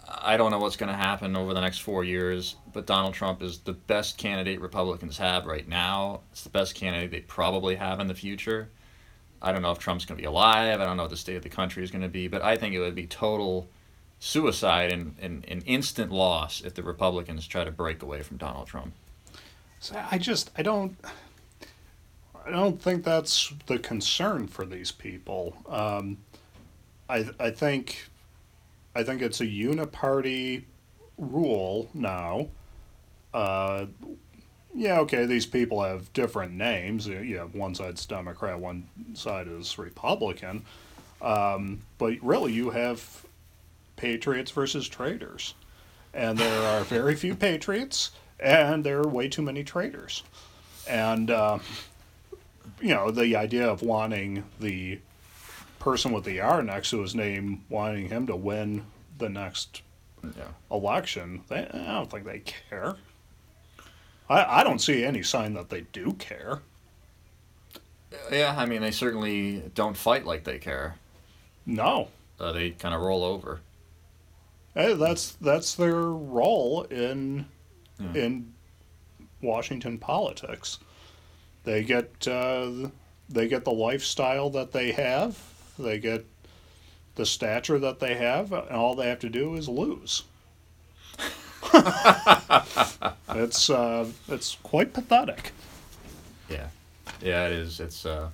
I 0.09 0.37
don't 0.37 0.51
know 0.51 0.59
what's 0.59 0.75
going 0.75 0.91
to 0.91 0.99
happen 0.99 1.37
over 1.37 1.55
the 1.55 1.61
next 1.61 1.79
four 1.79 2.03
years, 2.03 2.57
but 2.73 2.87
Donald 2.87 3.15
Trump 3.15 3.41
is 3.41 3.61
the 3.61 3.75
best 3.75 4.19
candidate 4.19 4.61
Republicans 4.61 5.17
have 5.19 5.47
right 5.47 5.69
now. 5.69 6.23
It's 6.33 6.43
the 6.43 6.51
best 6.51 6.75
candidate 6.75 7.13
they 7.13 7.21
probably 7.21 7.77
have 7.77 8.01
in 8.01 8.09
the 8.09 8.17
future. 8.17 8.69
I 9.43 9.53
don't 9.53 9.63
know 9.63 9.71
if 9.71 9.79
Trump's 9.79 10.05
going 10.05 10.17
to 10.17 10.23
be 10.23 10.27
alive. 10.27 10.81
I 10.81 10.85
don't 10.85 10.97
know 10.97 11.05
what 11.05 11.11
the 11.11 11.17
state 11.17 11.37
of 11.37 11.43
the 11.43 11.49
country 11.49 11.83
is 11.83 11.91
going 11.91 12.03
to 12.03 12.09
be, 12.09 12.29
but 12.29 12.43
I 12.43 12.57
think 12.57 12.75
it 12.75 12.81
would 12.81 12.95
be 12.95 13.07
total 13.07 13.69
suicide 14.19 14.93
and, 14.93 15.15
an 15.21 15.63
instant 15.67 16.13
loss 16.13 16.61
if 16.61 16.75
the 16.75 16.83
Republicans 16.83 17.47
try 17.47 17.65
to 17.65 17.71
break 17.71 18.03
away 18.03 18.23
from 18.23 18.37
Donald 18.37 18.67
Trump. 18.67 18.93
So 19.81 20.01
I 20.11 20.19
just 20.19 20.51
I 20.59 20.63
don't 20.63 20.95
I 22.47 22.51
don't 22.51 22.81
think 22.81 23.03
that's 23.03 23.53
the 23.67 23.79
concern 23.79 24.47
for 24.47 24.67
these 24.67 24.93
people. 24.93 25.57
Um, 25.69 26.19
I 27.09 27.31
I 27.41 27.51
think 27.51 28.09
I 28.95 29.03
think 29.03 29.23
it's 29.23 29.41
a 29.41 29.47
uniparty 29.47 30.65
rule 31.17 31.89
now. 31.95 32.49
Uh, 33.33 33.87
yeah, 34.75 35.01
okay, 35.01 35.27
these 35.27 35.47
people 35.47 35.83
have 35.83 36.13
different 36.13 36.53
names. 36.53 37.07
You 37.07 37.39
have 37.39 37.55
one 37.55 37.75
side's 37.75 38.07
Democrat, 38.07 38.59
one 38.59 38.89
side 39.15 39.49
is 39.49 39.79
Republican. 39.79 40.65
Um, 41.21 41.81
but 41.99 42.15
really, 42.23 42.53
you 42.53 42.71
have 42.71 43.25
patriots 43.97 44.51
versus 44.51 44.89
traitors. 44.89 45.55
And 46.15 46.39
there 46.39 46.63
are 46.69 46.83
very 46.85 47.15
few 47.15 47.35
patriots, 47.35 48.11
and 48.39 48.83
there 48.85 49.01
are 49.01 49.09
way 49.09 49.29
too 49.29 49.43
many 49.43 49.63
traitors. 49.63 50.23
And, 50.89 51.31
uh, 51.31 51.59
you 52.81 52.95
know, 52.95 53.11
the 53.11 53.37
idea 53.37 53.69
of 53.69 53.83
wanting 53.83 54.45
the 54.59 54.99
person 55.79 56.13
with 56.13 56.25
the 56.25 56.41
R 56.41 56.63
next 56.63 56.91
to 56.91 57.01
his 57.01 57.15
name, 57.15 57.65
wanting 57.69 58.09
him 58.09 58.27
to 58.27 58.37
win 58.37 58.85
the 59.19 59.29
next 59.29 59.83
Yeah. 60.23 60.49
election, 60.71 61.43
they, 61.49 61.67
I 61.69 61.93
don't 61.93 62.11
think 62.11 62.25
they 62.25 62.41
care. 62.41 62.97
I, 64.31 64.61
I 64.61 64.65
don't 64.65 64.79
see 64.81 65.05
any 65.05 65.23
sign 65.23 65.53
that 65.55 65.69
they 65.69 65.83
do 65.93 66.13
care. 66.15 66.61
Yeah, 68.33 68.55
I 68.57 68.65
mean, 68.65 68.81
they 68.81 68.91
certainly 68.93 69.63
don't 69.75 69.97
fight 69.97 70.25
like 70.25 70.45
they 70.45 70.59
care. 70.59 70.95
No. 71.67 72.09
Uh, 72.39 72.53
they 72.53 72.71
kind 72.71 72.95
of 72.95 73.01
roll 73.03 73.23
over. 73.25 73.61
Hey, 74.75 74.95
that's 74.95 75.33
that's 75.33 75.75
their 75.75 75.95
role 76.01 76.85
in 76.85 77.47
Yeah. 77.99 78.15
in 78.23 78.55
Washington 79.43 79.99
politics. 79.99 80.79
They 81.65 81.83
get 81.83 82.27
uh, 82.29 82.89
they 83.29 83.49
get 83.49 83.65
the 83.65 83.73
lifestyle 83.73 84.49
that 84.51 84.73
they 84.73 84.93
have. 84.93 85.39
They 85.79 85.99
get 85.99 86.25
the 87.17 87.27
stature 87.27 87.79
that 87.81 87.99
they 87.99 88.15
have, 88.15 88.53
and 88.53 88.71
all 88.71 88.95
they 88.95 89.09
have 89.09 89.19
to 89.21 89.29
do 89.29 89.55
is 89.57 89.69
lose. 89.69 90.23
it's 93.31 93.71
uh, 93.71 94.07
it's 94.29 94.57
quite 94.63 94.93
pathetic. 94.93 95.53
Yeah, 96.49 96.69
yeah, 97.23 97.47
it 97.47 97.53
is. 97.53 97.81
It's 97.81 98.05
uh, 98.05 98.31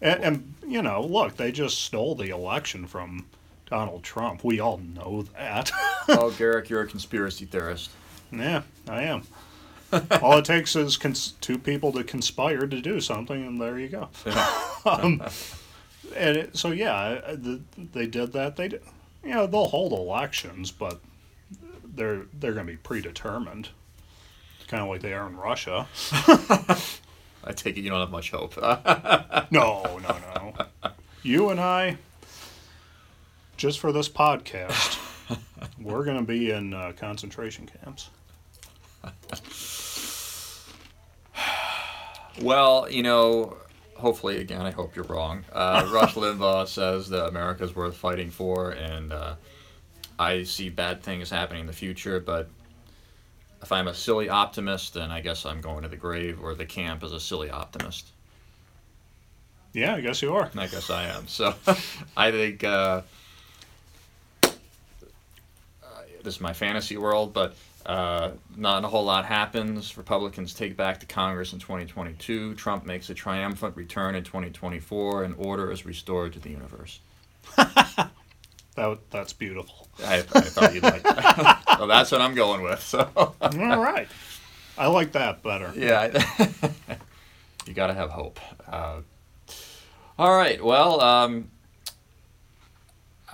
And, 0.00 0.22
and 0.24 0.54
you 0.66 0.82
know, 0.82 1.02
look, 1.02 1.36
they 1.36 1.52
just 1.52 1.80
stole 1.82 2.14
the 2.14 2.30
election 2.30 2.86
from 2.86 3.26
Donald 3.66 4.02
Trump. 4.02 4.42
We 4.44 4.60
all 4.60 4.78
know 4.78 5.22
that. 5.36 5.70
oh, 6.08 6.30
Garrick, 6.36 6.68
you're 6.68 6.82
a 6.82 6.86
conspiracy 6.86 7.44
theorist. 7.46 7.90
yeah, 8.32 8.62
I 8.88 9.02
am. 9.02 9.22
all 10.22 10.38
it 10.38 10.44
takes 10.46 10.74
is 10.74 10.96
cons- 10.96 11.34
two 11.40 11.58
people 11.58 11.92
to 11.92 12.02
conspire 12.02 12.66
to 12.66 12.80
do 12.80 12.98
something, 13.00 13.46
and 13.46 13.60
there 13.60 13.78
you 13.78 13.88
go. 13.88 14.08
um, 14.86 15.22
and 16.16 16.36
it, 16.36 16.56
so 16.56 16.70
yeah, 16.70 17.20
I- 17.26 17.34
the, 17.34 17.60
they 17.92 18.06
did 18.06 18.32
that. 18.32 18.56
They, 18.56 18.68
did, 18.68 18.82
you 19.22 19.30
know, 19.34 19.46
they'll 19.46 19.66
hold 19.66 19.92
elections, 19.92 20.70
but 20.72 20.98
they're 21.94 22.22
they're 22.38 22.52
going 22.52 22.66
to 22.66 22.72
be 22.72 22.78
predetermined, 22.78 23.68
kind 24.68 24.82
of 24.82 24.88
like 24.88 25.02
they 25.02 25.12
are 25.12 25.26
in 25.26 25.36
Russia. 25.36 25.86
I 27.44 27.52
take 27.52 27.76
it 27.76 27.82
you 27.82 27.90
don't 27.90 28.00
have 28.00 28.10
much 28.10 28.30
hope. 28.30 28.56
No, 29.50 29.82
no, 30.02 30.16
no. 30.34 30.54
You 31.22 31.50
and 31.50 31.60
I, 31.60 31.98
just 33.58 33.80
for 33.80 33.92
this 33.92 34.08
podcast, 34.08 34.98
we're 35.78 36.04
going 36.04 36.16
to 36.16 36.24
be 36.24 36.50
in 36.50 36.72
uh, 36.72 36.92
concentration 36.96 37.68
camps. 37.68 38.08
well, 42.40 42.90
you 42.90 43.02
know, 43.02 43.58
hopefully, 43.96 44.38
again, 44.38 44.62
I 44.62 44.70
hope 44.70 44.96
you're 44.96 45.04
wrong. 45.04 45.44
Uh, 45.52 45.86
Rush 45.92 46.14
Limbaugh 46.14 46.66
says 46.66 47.10
that 47.10 47.26
America's 47.26 47.76
worth 47.76 47.96
fighting 47.96 48.30
for, 48.30 48.70
and 48.70 49.12
uh, 49.12 49.34
I 50.18 50.42
see 50.42 50.68
bad 50.68 51.02
things 51.02 51.30
happening 51.30 51.62
in 51.62 51.66
the 51.66 51.72
future, 51.72 52.20
but 52.20 52.48
if 53.62 53.70
I'm 53.70 53.88
a 53.88 53.94
silly 53.94 54.28
optimist, 54.28 54.94
then 54.94 55.10
I 55.10 55.20
guess 55.20 55.46
I'm 55.46 55.60
going 55.60 55.82
to 55.82 55.88
the 55.88 55.96
grave 55.96 56.42
or 56.42 56.54
the 56.54 56.66
camp 56.66 57.02
as 57.02 57.12
a 57.12 57.20
silly 57.20 57.50
optimist. 57.50 58.08
Yeah, 59.72 59.94
I 59.94 60.00
guess 60.00 60.20
you 60.20 60.34
are. 60.34 60.50
I 60.56 60.66
guess 60.66 60.90
I 60.90 61.04
am. 61.04 61.28
So 61.28 61.54
I 62.16 62.30
think 62.30 62.64
uh, 62.64 63.02
uh, 64.42 64.50
this 66.22 66.34
is 66.34 66.40
my 66.40 66.52
fantasy 66.52 66.96
world, 66.96 67.32
but 67.32 67.54
uh, 67.86 68.32
not 68.56 68.84
a 68.84 68.88
whole 68.88 69.04
lot 69.04 69.24
happens. 69.24 69.96
Republicans 69.96 70.54
take 70.54 70.76
back 70.76 71.00
the 71.00 71.06
Congress 71.06 71.52
in 71.52 71.58
2022. 71.58 72.54
Trump 72.54 72.84
makes 72.84 73.08
a 73.10 73.14
triumphant 73.14 73.76
return 73.76 74.14
in 74.14 74.24
2024, 74.24 75.24
and 75.24 75.34
order 75.38 75.70
is 75.70 75.86
restored 75.86 76.32
to 76.34 76.38
the 76.38 76.50
universe. 76.50 77.00
That 78.74 78.98
that's 79.10 79.32
beautiful. 79.32 79.88
I, 80.04 80.18
I 80.18 80.22
thought 80.22 80.74
you'd 80.74 80.82
like 80.82 81.02
that. 81.02 81.62
well, 81.78 81.86
that's 81.86 82.10
what 82.10 82.20
I'm 82.22 82.34
going 82.34 82.62
with. 82.62 82.80
So 82.82 83.08
All 83.16 83.30
right, 83.78 84.08
I 84.78 84.86
like 84.86 85.12
that 85.12 85.42
better. 85.42 85.72
yeah, 85.76 86.22
you 87.66 87.74
got 87.74 87.88
to 87.88 87.94
have 87.94 88.10
hope. 88.10 88.40
Uh, 88.66 89.00
all 90.18 90.36
right. 90.36 90.62
Well, 90.62 91.00
um, 91.00 91.50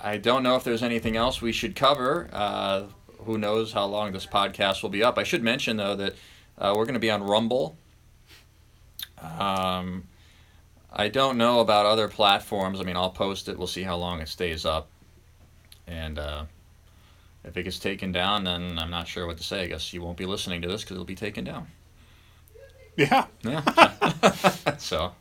I 0.01 0.17
don't 0.17 0.43
know 0.43 0.55
if 0.55 0.63
there's 0.63 0.83
anything 0.83 1.15
else 1.15 1.41
we 1.41 1.51
should 1.51 1.75
cover. 1.75 2.29
Uh, 2.33 2.83
who 3.19 3.37
knows 3.37 3.71
how 3.73 3.85
long 3.85 4.11
this 4.11 4.25
podcast 4.25 4.81
will 4.81 4.89
be 4.89 5.03
up? 5.03 5.17
I 5.17 5.23
should 5.23 5.43
mention 5.43 5.77
though 5.77 5.95
that 5.95 6.15
uh, 6.57 6.73
we're 6.75 6.85
going 6.85 6.93
to 6.93 6.99
be 6.99 7.11
on 7.11 7.23
Rumble. 7.23 7.77
Um, 9.21 10.03
I 10.91 11.09
don't 11.09 11.37
know 11.37 11.59
about 11.59 11.85
other 11.85 12.07
platforms. 12.07 12.79
I 12.79 12.83
mean, 12.83 12.95
I'll 12.95 13.09
post 13.09 13.47
it. 13.49 13.57
We'll 13.57 13.67
see 13.67 13.83
how 13.83 13.97
long 13.97 14.21
it 14.21 14.29
stays 14.29 14.65
up, 14.65 14.89
and 15.89 16.19
uh, 16.19 16.45
if 17.43 17.57
it 17.57 17.63
gets 17.63 17.79
taken 17.79 18.11
down, 18.11 18.43
then 18.43 18.77
I'm 18.79 18.89
not 18.91 19.07
sure 19.07 19.25
what 19.27 19.37
to 19.37 19.43
say. 19.43 19.63
I 19.63 19.67
guess 19.67 19.91
you 19.93 20.01
won't 20.01 20.17
be 20.17 20.25
listening 20.25 20.61
to 20.61 20.67
this 20.67 20.81
because 20.83 20.95
it'll 20.95 21.05
be 21.05 21.15
taken 21.15 21.43
down. 21.43 21.67
Yeah, 22.95 23.25
Yeah. 23.43 23.61
so. 24.77 25.13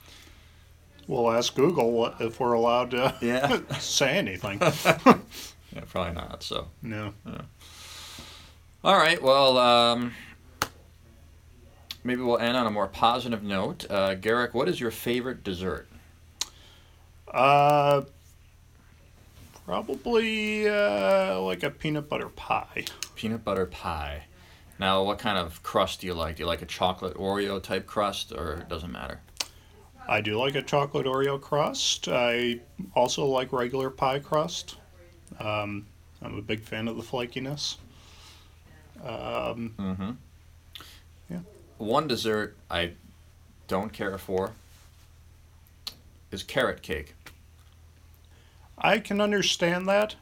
we'll 1.07 1.31
ask 1.31 1.55
Google 1.55 1.93
what, 1.93 2.17
if 2.21 2.41
we're 2.41 2.53
allowed 2.55 2.91
to 2.91 3.15
Yeah. 3.21 3.61
say 3.79 4.17
anything. 4.19 4.61
Yeah, 5.71 5.83
probably 5.87 6.15
not. 6.15 6.43
So. 6.43 6.69
No. 6.83 7.13
All 8.83 8.97
right. 8.97 9.23
Well, 9.23 9.59
um, 9.59 10.15
maybe 12.03 12.23
we'll 12.23 12.39
end 12.39 12.57
on 12.57 12.67
a 12.67 12.71
more 12.71 12.87
positive 12.89 13.43
note. 13.43 13.85
Uh, 13.91 14.15
Garrick, 14.15 14.55
what 14.55 14.67
is 14.71 14.81
your 14.81 14.91
favorite 14.91 15.45
dessert? 15.45 15.87
Uh, 17.33 18.01
probably 19.69 20.67
uh, 20.67 21.39
like 21.43 21.63
a 21.63 21.69
peanut 21.69 22.09
butter 22.09 22.31
pie. 22.31 22.87
Peanut 23.17 23.45
butter 23.45 23.67
pie. 23.67 24.23
Now, 24.79 25.03
what 25.03 25.19
kind 25.19 25.37
of 25.37 25.63
crust 25.63 26.01
do 26.01 26.07
you 26.07 26.15
like? 26.15 26.37
Do 26.37 26.45
you 26.45 26.47
like 26.47 26.63
a 26.63 26.67
chocolate 26.67 27.19
Oreo 27.19 27.63
type 27.63 27.87
crust, 27.87 28.33
or 28.33 28.55
it 28.55 28.69
doesn't 28.71 28.91
matter? 28.91 29.21
I 30.09 30.23
do 30.23 30.39
like 30.39 30.55
a 30.55 30.63
chocolate 30.63 31.05
Oreo 31.05 31.39
crust. 31.39 32.09
I 32.09 32.61
also 32.97 33.27
like 33.27 33.53
regular 33.53 33.91
pie 33.91 34.21
crust. 34.21 34.77
Um, 35.39 35.85
I'm 36.23 36.39
a 36.39 36.43
big 36.43 36.61
fan 36.61 36.89
of 36.89 36.97
the 36.97 37.03
flakiness. 37.03 37.77
Um, 39.05 39.75
Mm-hmm. 39.79 40.11
Yeah. 41.29 41.41
One 41.77 42.09
dessert 42.09 42.57
I 42.71 42.93
don't 43.67 43.93
care 43.93 44.17
for 44.17 44.53
is 46.31 46.43
carrot 46.43 46.81
cake. 46.81 47.15
I 48.81 48.99
can 48.99 49.21
understand 49.21 49.89
that. 49.89 50.17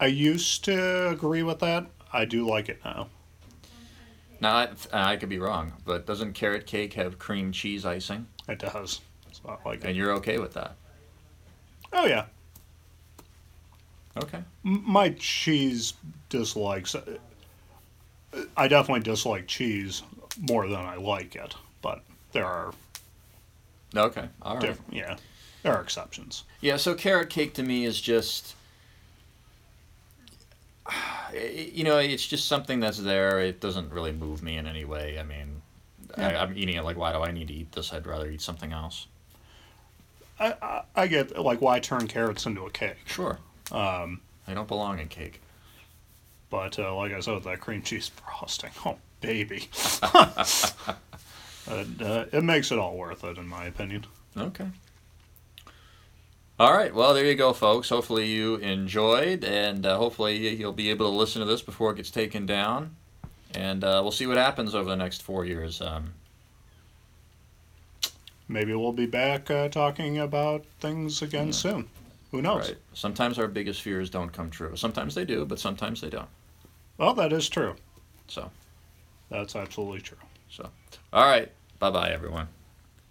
I 0.00 0.06
used 0.06 0.64
to 0.64 1.10
agree 1.10 1.44
with 1.44 1.60
that. 1.60 1.86
I 2.12 2.24
do 2.24 2.44
like 2.44 2.68
it 2.68 2.80
now. 2.84 3.06
Now, 4.40 4.56
I, 4.56 4.68
I 4.92 5.16
could 5.16 5.28
be 5.28 5.38
wrong, 5.38 5.74
but 5.84 6.06
doesn't 6.06 6.32
carrot 6.32 6.66
cake 6.66 6.94
have 6.94 7.20
cream 7.20 7.52
cheese 7.52 7.86
icing? 7.86 8.26
It 8.48 8.58
does. 8.58 9.00
So 9.30 9.48
I 9.48 9.68
like 9.68 9.84
it. 9.84 9.86
And 9.86 9.96
you're 9.96 10.10
okay 10.14 10.38
with 10.38 10.54
that? 10.54 10.74
Oh 11.92 12.06
yeah. 12.06 12.24
Okay. 14.16 14.42
M- 14.64 14.82
My 14.84 15.10
cheese 15.10 15.94
dislikes. 16.30 16.96
I 18.56 18.66
definitely 18.66 19.04
dislike 19.04 19.46
cheese 19.46 20.02
more 20.36 20.66
than 20.66 20.80
I 20.80 20.96
like 20.96 21.36
it, 21.36 21.54
but 21.80 22.02
there 22.32 22.46
are 22.46 22.72
Okay. 23.94 24.26
All 24.40 24.54
right. 24.56 24.62
different. 24.66 24.92
Yeah, 24.94 25.16
there 25.62 25.74
are 25.76 25.82
exceptions. 25.82 26.44
Yeah, 26.60 26.76
so 26.76 26.94
carrot 26.94 27.30
cake 27.30 27.54
to 27.54 27.62
me 27.62 27.84
is 27.84 28.00
just, 28.00 28.54
you 31.34 31.84
know, 31.84 31.98
it's 31.98 32.26
just 32.26 32.46
something 32.48 32.80
that's 32.80 32.98
there. 32.98 33.40
It 33.40 33.60
doesn't 33.60 33.90
really 33.92 34.12
move 34.12 34.42
me 34.42 34.56
in 34.56 34.66
any 34.66 34.84
way. 34.84 35.18
I 35.18 35.22
mean, 35.22 35.62
I, 36.16 36.30
Yeah. 36.32 36.42
I'm 36.42 36.56
eating 36.56 36.76
it 36.76 36.82
like, 36.84 36.96
why 36.96 37.12
do 37.12 37.18
I 37.20 37.30
need 37.32 37.48
to 37.48 37.54
eat 37.54 37.72
this? 37.72 37.92
I'd 37.92 38.06
rather 38.06 38.28
eat 38.28 38.40
something 38.40 38.72
else. 38.72 39.06
I, 40.40 40.54
I, 40.62 40.82
I 40.96 41.06
get 41.06 41.38
like 41.38 41.60
why 41.60 41.78
turn 41.78 42.08
carrots 42.08 42.46
into 42.46 42.64
a 42.66 42.70
cake, 42.70 42.96
Sure. 43.06 43.38
um, 43.70 44.20
I 44.48 44.54
don't 44.54 44.66
belong 44.66 44.98
in 44.98 45.06
cake. 45.08 45.40
but 46.50 46.78
uh, 46.78 46.94
like 46.96 47.12
I 47.12 47.20
said, 47.20 47.34
with 47.34 47.44
that 47.44 47.60
cream 47.60 47.82
cheese 47.82 48.08
frosting, 48.08 48.70
oh 48.84 48.96
baby, 49.20 49.68
it, 50.02 50.74
uh, 52.02 52.24
it 52.32 52.42
makes 52.42 52.72
it 52.72 52.78
all 52.78 52.96
worth 52.96 53.22
it 53.24 53.38
in 53.38 53.46
my 53.46 53.66
opinion. 53.66 54.04
Okay. 54.36 54.66
All 56.62 56.72
right. 56.72 56.94
Well, 56.94 57.12
there 57.12 57.24
you 57.26 57.34
go, 57.34 57.52
folks. 57.52 57.88
Hopefully 57.88 58.28
you 58.28 58.54
enjoyed, 58.54 59.42
and 59.42 59.84
uh, 59.84 59.96
hopefully 59.96 60.54
you'll 60.54 60.72
be 60.72 60.90
able 60.90 61.10
to 61.10 61.16
listen 61.16 61.40
to 61.40 61.44
this 61.44 61.60
before 61.60 61.90
it 61.90 61.96
gets 61.96 62.12
taken 62.12 62.46
down. 62.46 62.94
And 63.52 63.82
uh, 63.82 63.98
we'll 64.00 64.12
see 64.12 64.28
what 64.28 64.36
happens 64.36 64.72
over 64.72 64.88
the 64.88 64.94
next 64.94 65.22
four 65.22 65.44
years. 65.44 65.80
Um, 65.80 66.14
Maybe 68.46 68.76
we'll 68.76 68.92
be 68.92 69.06
back 69.06 69.50
uh, 69.50 69.70
talking 69.70 70.20
about 70.20 70.64
things 70.78 71.20
again 71.20 71.52
soon. 71.52 71.88
Who 72.30 72.40
knows? 72.42 72.68
right. 72.68 72.78
Sometimes 72.94 73.40
our 73.40 73.48
biggest 73.48 73.82
fears 73.82 74.08
don't 74.08 74.32
come 74.32 74.48
true. 74.48 74.76
Sometimes 74.76 75.16
they 75.16 75.24
do, 75.24 75.44
but 75.44 75.58
sometimes 75.58 76.00
they 76.00 76.10
don't. 76.10 76.28
Well, 76.96 77.14
that 77.14 77.32
is 77.32 77.48
true. 77.48 77.74
So. 78.28 78.52
That's 79.30 79.56
absolutely 79.56 80.02
true. 80.02 80.18
So, 80.48 80.68
all 81.12 81.24
right. 81.24 81.50
Bye 81.80 81.90
bye, 81.90 82.10
everyone. 82.12 82.46